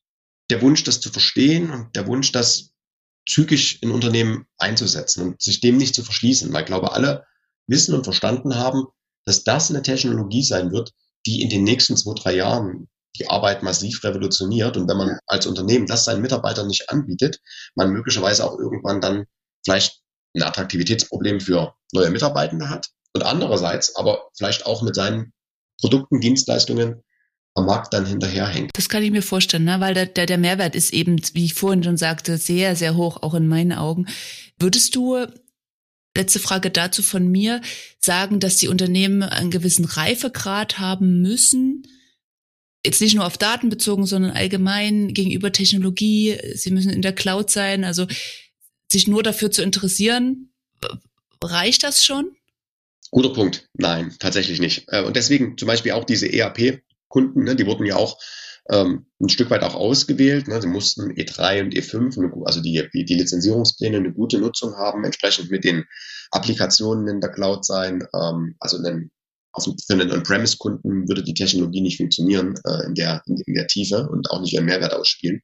[0.50, 2.70] der Wunsch, das zu verstehen und der Wunsch, das
[3.28, 7.26] zügig in Unternehmen einzusetzen und sich dem nicht zu verschließen, weil ich glaube, alle
[7.66, 8.86] wissen und verstanden haben,
[9.24, 10.92] dass das eine Technologie sein wird,
[11.26, 12.88] die in den nächsten zwei, drei Jahren
[13.18, 14.76] die Arbeit massiv revolutioniert.
[14.76, 17.40] Und wenn man als Unternehmen das seinen Mitarbeitern nicht anbietet,
[17.74, 19.24] man möglicherweise auch irgendwann dann
[19.64, 20.00] vielleicht
[20.34, 22.88] ein Attraktivitätsproblem für neue Mitarbeitende hat.
[23.14, 25.32] Und andererseits aber vielleicht auch mit seinen
[25.80, 27.02] Produkten, Dienstleistungen
[27.54, 28.70] am Markt dann hinterherhängt.
[28.74, 29.80] Das kann ich mir vorstellen, ne?
[29.80, 33.22] weil der, der, der Mehrwert ist eben, wie ich vorhin schon sagte, sehr, sehr hoch,
[33.22, 34.06] auch in meinen Augen.
[34.58, 35.26] Würdest du,
[36.16, 37.62] letzte Frage dazu von mir,
[37.98, 41.82] sagen, dass die Unternehmen einen gewissen Reifegrad haben müssen,
[42.86, 46.38] jetzt nicht nur auf Daten bezogen, sondern allgemein gegenüber Technologie.
[46.54, 47.84] Sie müssen in der Cloud sein.
[47.84, 48.06] Also
[48.90, 50.52] sich nur dafür zu interessieren,
[51.42, 52.36] reicht das schon?
[53.10, 53.68] Guter Punkt.
[53.74, 54.84] Nein, tatsächlich nicht.
[54.88, 58.18] Äh, und deswegen zum Beispiel auch diese ERP-Kunden, ne, die wurden ja auch
[58.68, 60.48] ähm, ein Stück weit auch ausgewählt.
[60.48, 60.60] Ne.
[60.60, 65.64] Sie mussten E3 und E5, also die, die Lizenzierungspläne, eine gute Nutzung haben, entsprechend mit
[65.64, 65.84] den
[66.30, 69.10] Applikationen in der Cloud sein, ähm, also einen
[69.56, 74.08] auf, für einen On-Premise-Kunden würde die Technologie nicht funktionieren äh, in, der, in, der Tiefe
[74.08, 75.40] und auch nicht ihren Mehrwert ausspielen.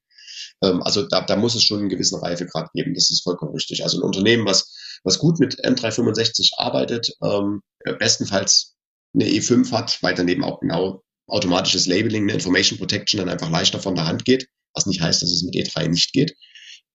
[0.63, 3.83] Ähm, also da, da muss es schon einen gewissen Reifegrad geben, das ist vollkommen richtig.
[3.83, 7.63] Also ein Unternehmen, was, was gut mit M365 arbeitet, ähm,
[7.99, 8.77] bestenfalls
[9.15, 13.81] eine E5 hat, weil daneben auch genau automatisches Labeling, eine Information Protection dann einfach leichter
[13.81, 16.35] von der Hand geht, was nicht heißt, dass es mit E3 nicht geht.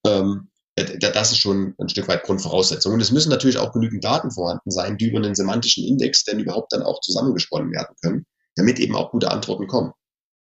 [0.05, 2.93] Ähm, äh, das ist schon ein Stück weit Grundvoraussetzung.
[2.93, 6.39] Und es müssen natürlich auch genügend Daten vorhanden sein, die über einen semantischen Index denn
[6.39, 8.25] überhaupt dann auch zusammengesponnen werden können,
[8.55, 9.93] damit eben auch gute Antworten kommen.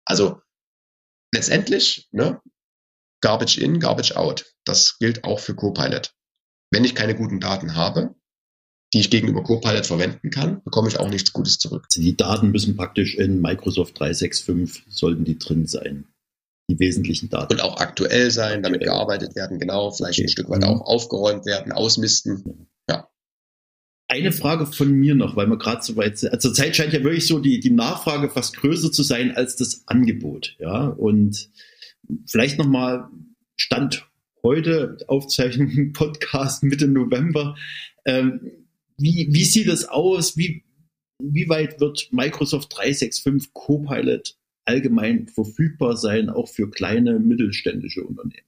[0.05, 0.41] Also
[1.33, 2.41] letztendlich, ne,
[3.21, 4.45] Garbage in, Garbage out.
[4.65, 6.13] Das gilt auch für Copilot.
[6.71, 8.13] Wenn ich keine guten Daten habe,
[8.93, 11.87] die ich gegenüber Copilot verwenden kann, bekomme ich auch nichts Gutes zurück.
[11.89, 16.05] Also die Daten müssen praktisch in Microsoft 365, sollten die drin sein
[16.69, 17.53] die wesentlichen Daten.
[17.53, 20.67] Und auch aktuell sein, damit gearbeitet werden, genau, vielleicht ein Stück weit mhm.
[20.67, 22.67] auch aufgeräumt werden, ausmisten.
[22.89, 23.09] Ja.
[24.09, 26.33] Eine Frage von mir noch, weil wir gerade so weit sind.
[26.33, 29.83] Also zurzeit scheint ja wirklich so die, die Nachfrage fast größer zu sein als das
[29.85, 30.55] Angebot.
[30.59, 31.49] Ja, und
[32.25, 33.09] vielleicht nochmal
[33.55, 34.05] Stand
[34.43, 37.55] heute, Aufzeichnung, Podcast Mitte November.
[38.05, 38.51] Ähm,
[38.97, 40.37] wie, wie sieht das aus?
[40.37, 40.63] Wie,
[41.19, 44.36] wie weit wird Microsoft 365 Copilot
[44.67, 48.47] allgemein verfügbar sein, auch für kleine mittelständische Unternehmen?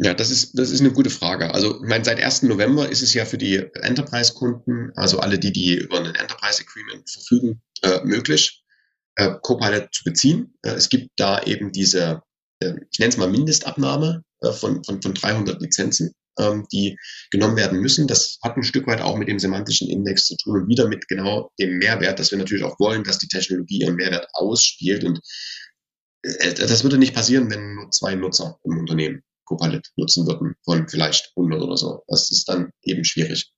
[0.00, 1.52] Ja, das ist, das ist eine gute Frage.
[1.52, 2.44] Also, ich seit 1.
[2.44, 7.60] November ist es ja für die Enterprise-Kunden, also alle, die, die über ein Enterprise-Agreement verfügen,
[7.82, 8.62] äh, möglich,
[9.16, 10.54] äh, Copilot zu beziehen.
[10.62, 12.22] Äh, es gibt da eben diese,
[12.60, 16.12] äh, ich nenne es mal Mindestabnahme äh, von, von, von 300 Lizenzen.
[16.38, 16.98] Ähm, die
[17.30, 18.06] genommen werden müssen.
[18.06, 21.08] Das hat ein Stück weit auch mit dem semantischen Index zu tun und wieder mit
[21.08, 25.04] genau dem Mehrwert, dass wir natürlich auch wollen, dass die Technologie ihren Mehrwert ausspielt.
[25.04, 25.20] Und
[26.22, 30.88] äh, das würde nicht passieren, wenn nur zwei Nutzer im Unternehmen Copilot nutzen würden von
[30.88, 32.02] vielleicht 100 oder so.
[32.06, 33.50] Das ist dann eben schwierig.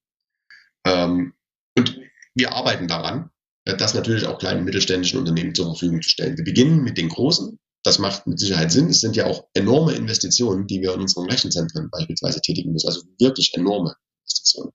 [0.86, 1.34] Ähm,
[1.76, 1.98] und
[2.34, 3.30] wir arbeiten daran,
[3.64, 6.36] das natürlich auch kleinen mittelständischen Unternehmen zur Verfügung zu stellen.
[6.36, 7.58] Wir beginnen mit den großen.
[7.82, 8.88] Das macht mit Sicherheit Sinn.
[8.88, 12.88] Es sind ja auch enorme Investitionen, die wir in unseren Rechenzentren beispielsweise tätigen müssen.
[12.88, 14.72] Also wirklich enorme Investitionen.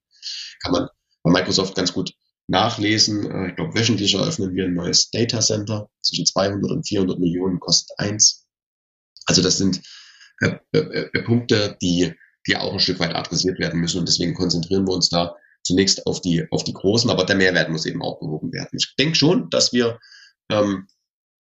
[0.64, 0.88] Kann man
[1.24, 2.14] bei Microsoft ganz gut
[2.48, 3.30] nachlesen.
[3.30, 5.90] Äh, ich glaube, wöchentlich eröffnen wir ein neues Data Center.
[6.02, 8.46] Zwischen 200 und 400 Millionen kostet eins.
[9.26, 9.82] Also das sind
[10.42, 12.14] äh, äh, äh, Punkte, die,
[12.48, 14.00] die auch ein Stück weit adressiert werden müssen.
[14.00, 17.70] Und deswegen konzentrieren wir uns da zunächst auf die, auf die großen, aber der Mehrwert
[17.70, 18.78] muss eben auch behoben werden.
[18.78, 20.00] Ich denke schon, dass wir
[20.52, 20.95] ähm, äh,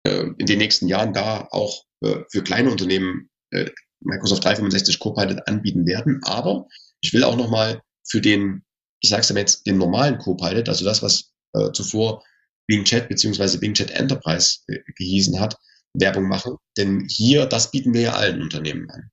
[0.05, 3.71] in den nächsten Jahren da auch äh, für kleine Unternehmen äh,
[4.01, 6.21] Microsoft 365 Copilot anbieten werden.
[6.25, 6.67] Aber
[7.01, 8.65] ich will auch nochmal für den,
[9.01, 12.25] ich sage es jetzt, den normalen Copilot, also das, was äh, zuvor
[12.67, 15.57] Bing Chat beziehungsweise Bing Chat Enterprise äh, gehießen hat,
[15.95, 16.57] Werbung machen.
[16.77, 19.11] Denn hier, das bieten wir ja allen Unternehmen an.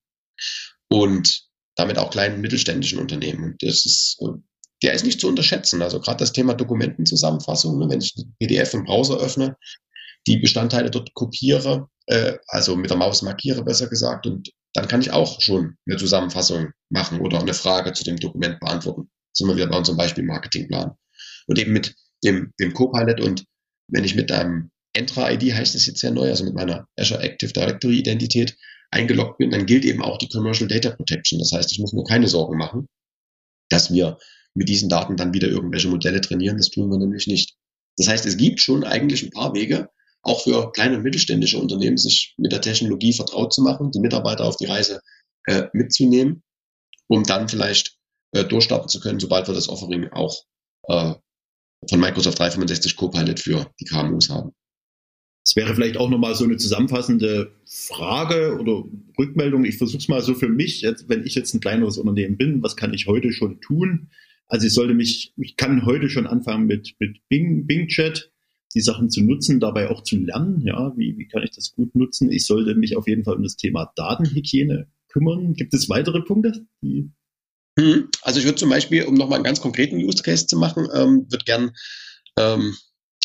[0.90, 3.44] Und damit auch kleinen mittelständischen Unternehmen.
[3.44, 4.40] Und das ist äh,
[4.84, 5.82] der ist nicht zu unterschätzen.
[5.82, 9.58] Also gerade das Thema Dokumentenzusammenfassung, ne, wenn ich PDF im Browser öffne,
[10.28, 15.02] die Bestandteile dort kopiere, äh, also mit der Maus markiere, besser gesagt, und dann kann
[15.02, 19.10] ich auch schon eine Zusammenfassung machen oder eine Frage zu dem Dokument beantworten.
[19.34, 20.92] sind wir wieder bei unserem Beispiel Marketingplan.
[21.48, 23.46] Und eben mit dem, dem Copilot und
[23.88, 27.54] wenn ich mit einem Entra-ID, heißt es jetzt sehr neu, also mit meiner Azure Active
[27.54, 28.58] Directory Identität
[28.92, 31.40] eingeloggt bin, dann gilt eben auch die Commercial Data Protection.
[31.40, 32.88] Das heißt, ich muss mir keine Sorgen machen,
[33.70, 34.18] dass wir
[34.54, 36.58] mit diesen Daten dann wieder irgendwelche Modelle trainieren.
[36.58, 37.56] Das tun wir nämlich nicht.
[37.98, 39.90] Das heißt, es gibt schon eigentlich ein paar Wege,
[40.28, 44.46] auch für kleine und mittelständische Unternehmen, sich mit der Technologie vertraut zu machen, die Mitarbeiter
[44.46, 45.02] auf die Reise
[45.46, 46.44] äh, mitzunehmen,
[47.08, 47.98] um dann vielleicht
[48.34, 50.44] äh, durchstarten zu können, sobald wir das Offering auch
[50.90, 51.14] äh,
[51.90, 54.52] von Microsoft 365 Copilot für die KMUs haben.
[55.46, 58.84] Es wäre vielleicht auch nochmal so eine zusammenfassende Frage oder
[59.18, 59.64] Rückmeldung.
[59.64, 62.62] Ich versuche es mal so für mich, jetzt, wenn ich jetzt ein kleineres Unternehmen bin,
[62.62, 64.10] was kann ich heute schon tun?
[64.48, 68.30] Also ich sollte mich, ich kann heute schon anfangen mit, mit Bing, Bing Chat,
[68.74, 71.96] die Sachen zu nutzen, dabei auch zu lernen, ja, wie, wie kann ich das gut
[71.96, 72.32] nutzen?
[72.32, 75.54] Ich sollte mich auf jeden Fall um das Thema Datenhygiene kümmern.
[75.54, 76.66] Gibt es weitere Punkte?
[76.82, 77.12] Die
[77.78, 80.88] hm, also ich würde zum Beispiel, um nochmal einen ganz konkreten Use Case zu machen,
[80.94, 81.72] ähm, würde gern,
[82.38, 82.76] ähm,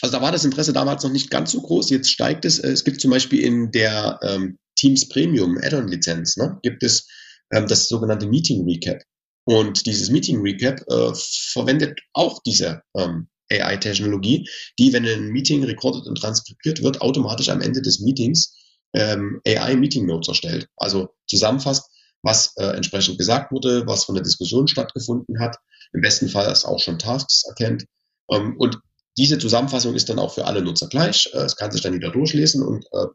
[0.03, 2.59] also da war das Interesse damals noch nicht ganz so groß, jetzt steigt es.
[2.59, 7.09] Es gibt zum Beispiel in der ähm, Teams Premium Add-on-Lizenz, ne, gibt es
[7.51, 9.03] ähm, das sogenannte Meeting Recap.
[9.45, 16.07] Und dieses Meeting Recap äh, verwendet auch diese ähm, AI-Technologie, die, wenn ein Meeting recorded
[16.07, 18.57] und transkribiert wird, automatisch am Ende des Meetings
[18.95, 20.69] ähm, AI-Meeting Notes erstellt.
[20.77, 21.91] Also zusammenfasst,
[22.23, 25.57] was äh, entsprechend gesagt wurde, was von der Diskussion stattgefunden hat.
[25.93, 27.85] Im besten Fall es auch schon Tasks erkennt.
[28.31, 28.79] Ähm, und
[29.19, 31.31] diese Zusammenfassung ist dann auch für alle Nutzer gleich.
[31.33, 33.07] Äh, es kann sich dann wieder durchlesen und äh,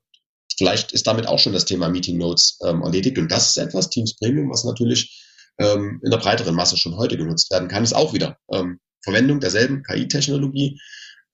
[0.57, 3.17] vielleicht ist damit auch schon das Thema Meeting Notes ähm, erledigt.
[3.17, 5.23] Und das ist etwas, Teams Premium, was natürlich
[5.59, 9.39] ähm, in der breiteren Masse schon heute genutzt werden kann, ist auch wieder ähm, Verwendung
[9.39, 10.79] derselben KI-Technologie,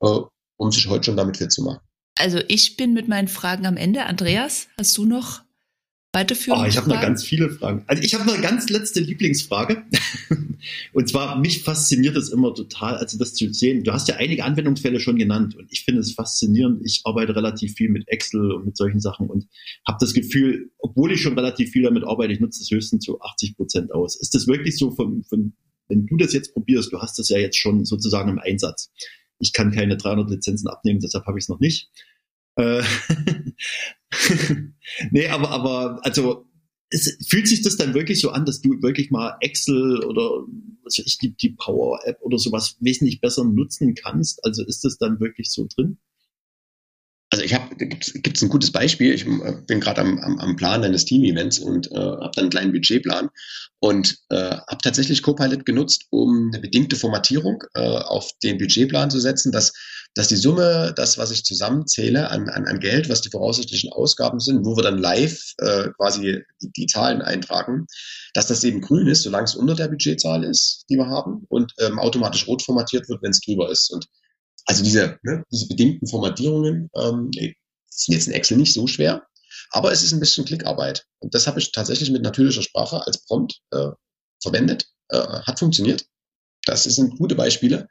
[0.01, 0.19] äh,
[0.57, 1.79] um sich heute schon damit fit zu machen.
[2.19, 4.05] Also ich bin mit meinen Fragen am Ende.
[4.05, 5.41] Andreas, hast du noch
[6.13, 6.61] weiterführen?
[6.61, 7.83] Oh, ich habe noch ganz viele Fragen.
[7.87, 9.83] Also ich habe noch eine ganz letzte Lieblingsfrage.
[10.93, 13.83] und zwar, mich fasziniert es immer total, also das zu sehen.
[13.83, 16.81] Du hast ja einige Anwendungsfälle schon genannt und ich finde es faszinierend.
[16.85, 19.47] Ich arbeite relativ viel mit Excel und mit solchen Sachen und
[19.87, 23.19] habe das Gefühl, obwohl ich schon relativ viel damit arbeite, ich nutze das höchstens zu
[23.19, 24.15] 80 Prozent aus.
[24.15, 25.53] Ist das wirklich so, von, von,
[25.87, 28.91] wenn du das jetzt probierst, du hast das ja jetzt schon sozusagen im Einsatz.
[29.39, 31.89] Ich kann keine 300 Lizenzen abnehmen, deshalb habe ich es noch nicht.
[32.55, 32.83] Äh,
[35.11, 36.45] nee, aber, aber, also,
[36.89, 40.45] es, fühlt sich das dann wirklich so an, dass du wirklich mal Excel oder
[40.83, 44.43] weiß ich, die, die Power App oder sowas wesentlich besser nutzen kannst?
[44.45, 45.97] Also ist das dann wirklich so drin?
[47.33, 49.11] Also ich habe, gibt es ein gutes Beispiel.
[49.11, 52.49] Ich äh, bin gerade am, am, am Plan eines Team-Events und äh, habe dann einen
[52.51, 53.29] kleinen Budgetplan
[53.79, 59.19] und äh, habe tatsächlich Copilot genutzt, um eine bedingte Formatierung äh, auf den Budgetplan zu
[59.19, 59.73] setzen, dass,
[60.13, 64.39] dass die Summe, das, was ich zusammenzähle an, an, an Geld, was die voraussichtlichen Ausgaben
[64.39, 66.21] sind, wo wir dann live äh, quasi
[66.61, 67.87] die, die Zahlen eintragen,
[68.35, 71.73] dass das eben grün ist, solange es unter der Budgetzahl ist, die wir haben, und
[71.79, 73.91] ähm, automatisch rot formatiert wird, wenn es drüber ist.
[73.91, 74.07] Und
[74.65, 79.25] also diese, ne, diese bedingten Formatierungen ähm, sind jetzt in Excel nicht so schwer,
[79.71, 81.05] aber es ist ein bisschen Klickarbeit.
[81.19, 83.89] Und das habe ich tatsächlich mit natürlicher Sprache als Prompt äh,
[84.41, 84.87] verwendet.
[85.09, 86.05] Äh, hat funktioniert.
[86.65, 87.87] Das sind gute Beispiele.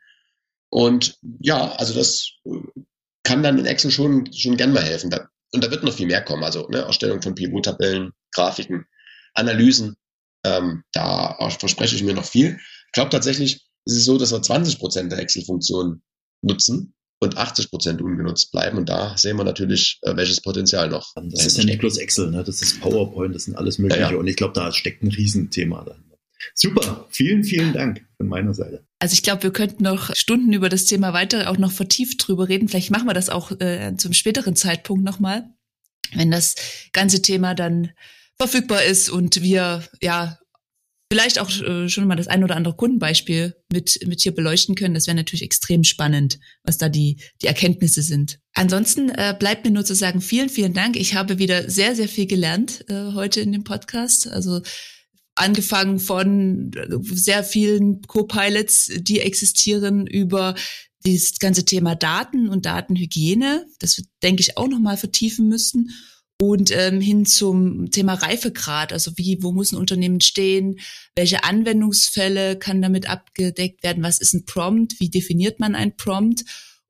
[0.70, 2.82] Und ja, also das äh,
[3.24, 5.12] kann dann in Excel schon, schon gern mal helfen.
[5.52, 6.44] Und da wird noch viel mehr kommen.
[6.44, 8.86] Also ne, Erstellung von Pivot-Tabellen, Grafiken,
[9.34, 9.96] Analysen.
[10.44, 12.58] Ähm, da verspreche ich mir noch viel.
[12.86, 16.02] Ich glaube tatsächlich, ist es so, dass wir 20 Prozent der Excel-Funktionen
[16.42, 18.78] nutzen und 80 Prozent ungenutzt bleiben.
[18.78, 21.12] Und da sehen wir natürlich, äh, welches Potenzial noch.
[21.14, 22.42] Das ist ja nicht bloß Excel, ne?
[22.44, 24.02] das ist PowerPoint, das sind alles Mögliche.
[24.02, 24.16] Ja, ja.
[24.16, 26.18] Und ich glaube, da steckt ein Riesenthema dahinter.
[26.54, 28.84] Super, vielen, vielen Dank von meiner Seite.
[28.98, 32.48] Also ich glaube, wir könnten noch Stunden über das Thema weiter auch noch vertieft drüber
[32.48, 32.68] reden.
[32.68, 35.48] Vielleicht machen wir das auch äh, zum späteren Zeitpunkt nochmal,
[36.14, 36.56] wenn das
[36.92, 37.92] ganze Thema dann
[38.38, 40.38] verfügbar ist und wir ja
[41.12, 44.94] vielleicht auch äh, schon mal das ein oder andere Kundenbeispiel mit, mit hier beleuchten können.
[44.94, 48.38] Das wäre natürlich extrem spannend, was da die, die Erkenntnisse sind.
[48.54, 50.96] Ansonsten äh, bleibt mir nur zu sagen, vielen, vielen Dank.
[50.96, 54.26] Ich habe wieder sehr, sehr viel gelernt äh, heute in dem Podcast.
[54.26, 54.62] Also
[55.34, 60.54] angefangen von äh, sehr vielen Co-Pilots, die existieren, über
[61.04, 63.66] das ganze Thema Daten und Datenhygiene.
[63.80, 65.90] Das denke ich, auch nochmal vertiefen müssen
[66.42, 70.80] und ähm, hin zum Thema Reifegrad, also wie, wo muss ein Unternehmen stehen,
[71.14, 76.42] welche Anwendungsfälle kann damit abgedeckt werden, was ist ein Prompt, wie definiert man ein Prompt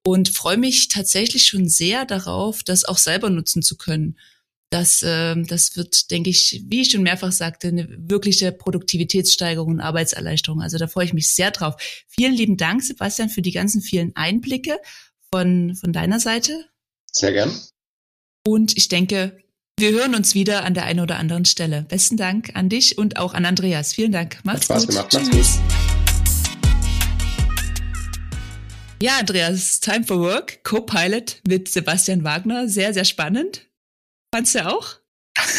[0.06, 4.18] und freue mich tatsächlich schon sehr darauf, das auch selber nutzen zu können.
[4.70, 9.80] Das, äh, das wird, denke ich, wie ich schon mehrfach sagte, eine wirkliche Produktivitätssteigerung und
[9.80, 10.62] Arbeitserleichterung.
[10.62, 11.74] Also da freue ich mich sehr drauf.
[12.08, 14.78] Vielen lieben Dank, Sebastian, für die ganzen vielen Einblicke
[15.30, 16.64] von, von deiner Seite.
[17.12, 17.54] Sehr gern.
[18.44, 19.41] Und ich denke,
[19.82, 21.84] wir hören uns wieder an der einen oder anderen Stelle.
[21.88, 23.92] Besten Dank an dich und auch an Andreas.
[23.92, 24.38] Vielen Dank.
[24.44, 25.10] Macht's Hat Spaß gut.
[25.10, 25.32] gemacht.
[25.32, 25.58] Tschüss.
[25.58, 26.62] Macht's gut.
[29.02, 32.68] Ja, Andreas, Time for Work, Co-Pilot mit Sebastian Wagner.
[32.68, 33.66] Sehr, sehr spannend.
[34.32, 34.86] Fandst du auch?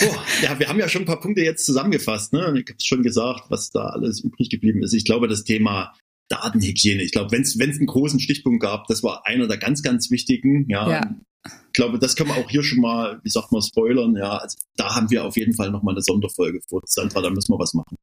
[0.03, 2.32] Oh, ja, wir haben ja schon ein paar Punkte jetzt zusammengefasst.
[2.32, 2.39] Ne?
[2.63, 4.93] Ich habe schon gesagt, was da alles übrig geblieben ist.
[4.93, 5.93] Ich glaube, das Thema
[6.30, 10.09] Datenhygiene, ich glaube, wenn es einen großen Stichpunkt gab, das war einer der ganz, ganz
[10.11, 10.69] wichtigen.
[10.69, 11.15] Ja, ja
[11.46, 14.16] ich glaube, das können wir auch hier schon mal, wie sagt man, spoilern.
[14.16, 16.82] Ja, also da haben wir auf jeden Fall nochmal eine Sonderfolge vor.
[16.86, 17.98] Sandra, da müssen wir was machen.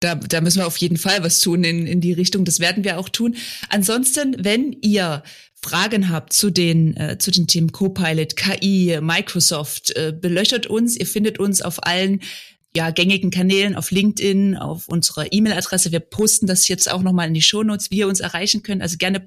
[0.00, 2.44] Da, da müssen wir auf jeden Fall was tun in, in die Richtung.
[2.44, 3.36] Das werden wir auch tun.
[3.70, 5.22] Ansonsten, wenn ihr
[5.54, 10.96] Fragen habt zu den, äh, zu den Themen Copilot, KI, Microsoft, äh, belöchert uns.
[10.96, 12.20] Ihr findet uns auf allen
[12.76, 15.92] ja, gängigen Kanälen, auf LinkedIn, auf unserer E-Mail-Adresse.
[15.92, 18.82] Wir posten das jetzt auch nochmal in die Shownotes, wie ihr uns erreichen könnt.
[18.82, 19.26] Also gerne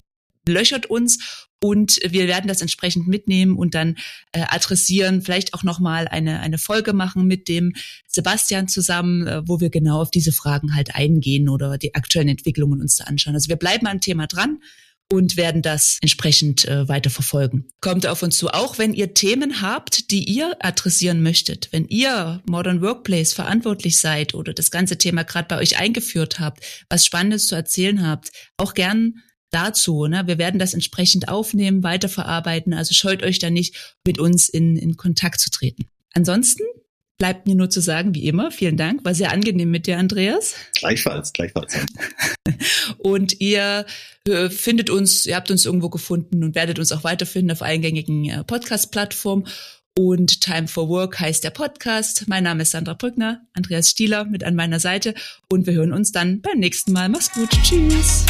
[0.49, 3.97] löchert uns und wir werden das entsprechend mitnehmen und dann
[4.31, 7.73] äh, adressieren, vielleicht auch nochmal eine, eine Folge machen mit dem
[8.07, 12.81] Sebastian zusammen, äh, wo wir genau auf diese Fragen halt eingehen oder die aktuellen Entwicklungen
[12.81, 13.35] uns da anschauen.
[13.35, 14.59] Also wir bleiben am Thema dran
[15.11, 17.65] und werden das entsprechend äh, weiter verfolgen.
[17.81, 22.41] Kommt auf uns zu, auch wenn ihr Themen habt, die ihr adressieren möchtet, wenn ihr
[22.47, 27.47] Modern Workplace verantwortlich seid oder das ganze Thema gerade bei euch eingeführt habt, was Spannendes
[27.47, 29.15] zu erzählen habt, auch gern
[29.51, 30.07] dazu.
[30.07, 30.23] Ne?
[30.25, 32.73] Wir werden das entsprechend aufnehmen, weiterverarbeiten.
[32.73, 35.87] Also scheut euch da nicht, mit uns in, in Kontakt zu treten.
[36.13, 36.63] Ansonsten
[37.19, 39.05] bleibt mir nur zu sagen, wie immer, vielen Dank.
[39.05, 40.55] War sehr angenehm mit dir, Andreas.
[40.75, 41.77] Gleichfalls, gleichfalls.
[42.97, 43.85] und ihr
[44.27, 48.25] äh, findet uns, ihr habt uns irgendwo gefunden und werdet uns auch weiterfinden auf eingängigen
[48.29, 49.47] äh, Podcast-Plattformen.
[49.97, 52.25] Und Time for Work heißt der Podcast.
[52.27, 55.13] Mein Name ist Sandra Brückner, Andreas Stieler mit an meiner Seite.
[55.49, 57.09] Und wir hören uns dann beim nächsten Mal.
[57.09, 57.49] Mach's gut.
[57.63, 58.23] Tschüss.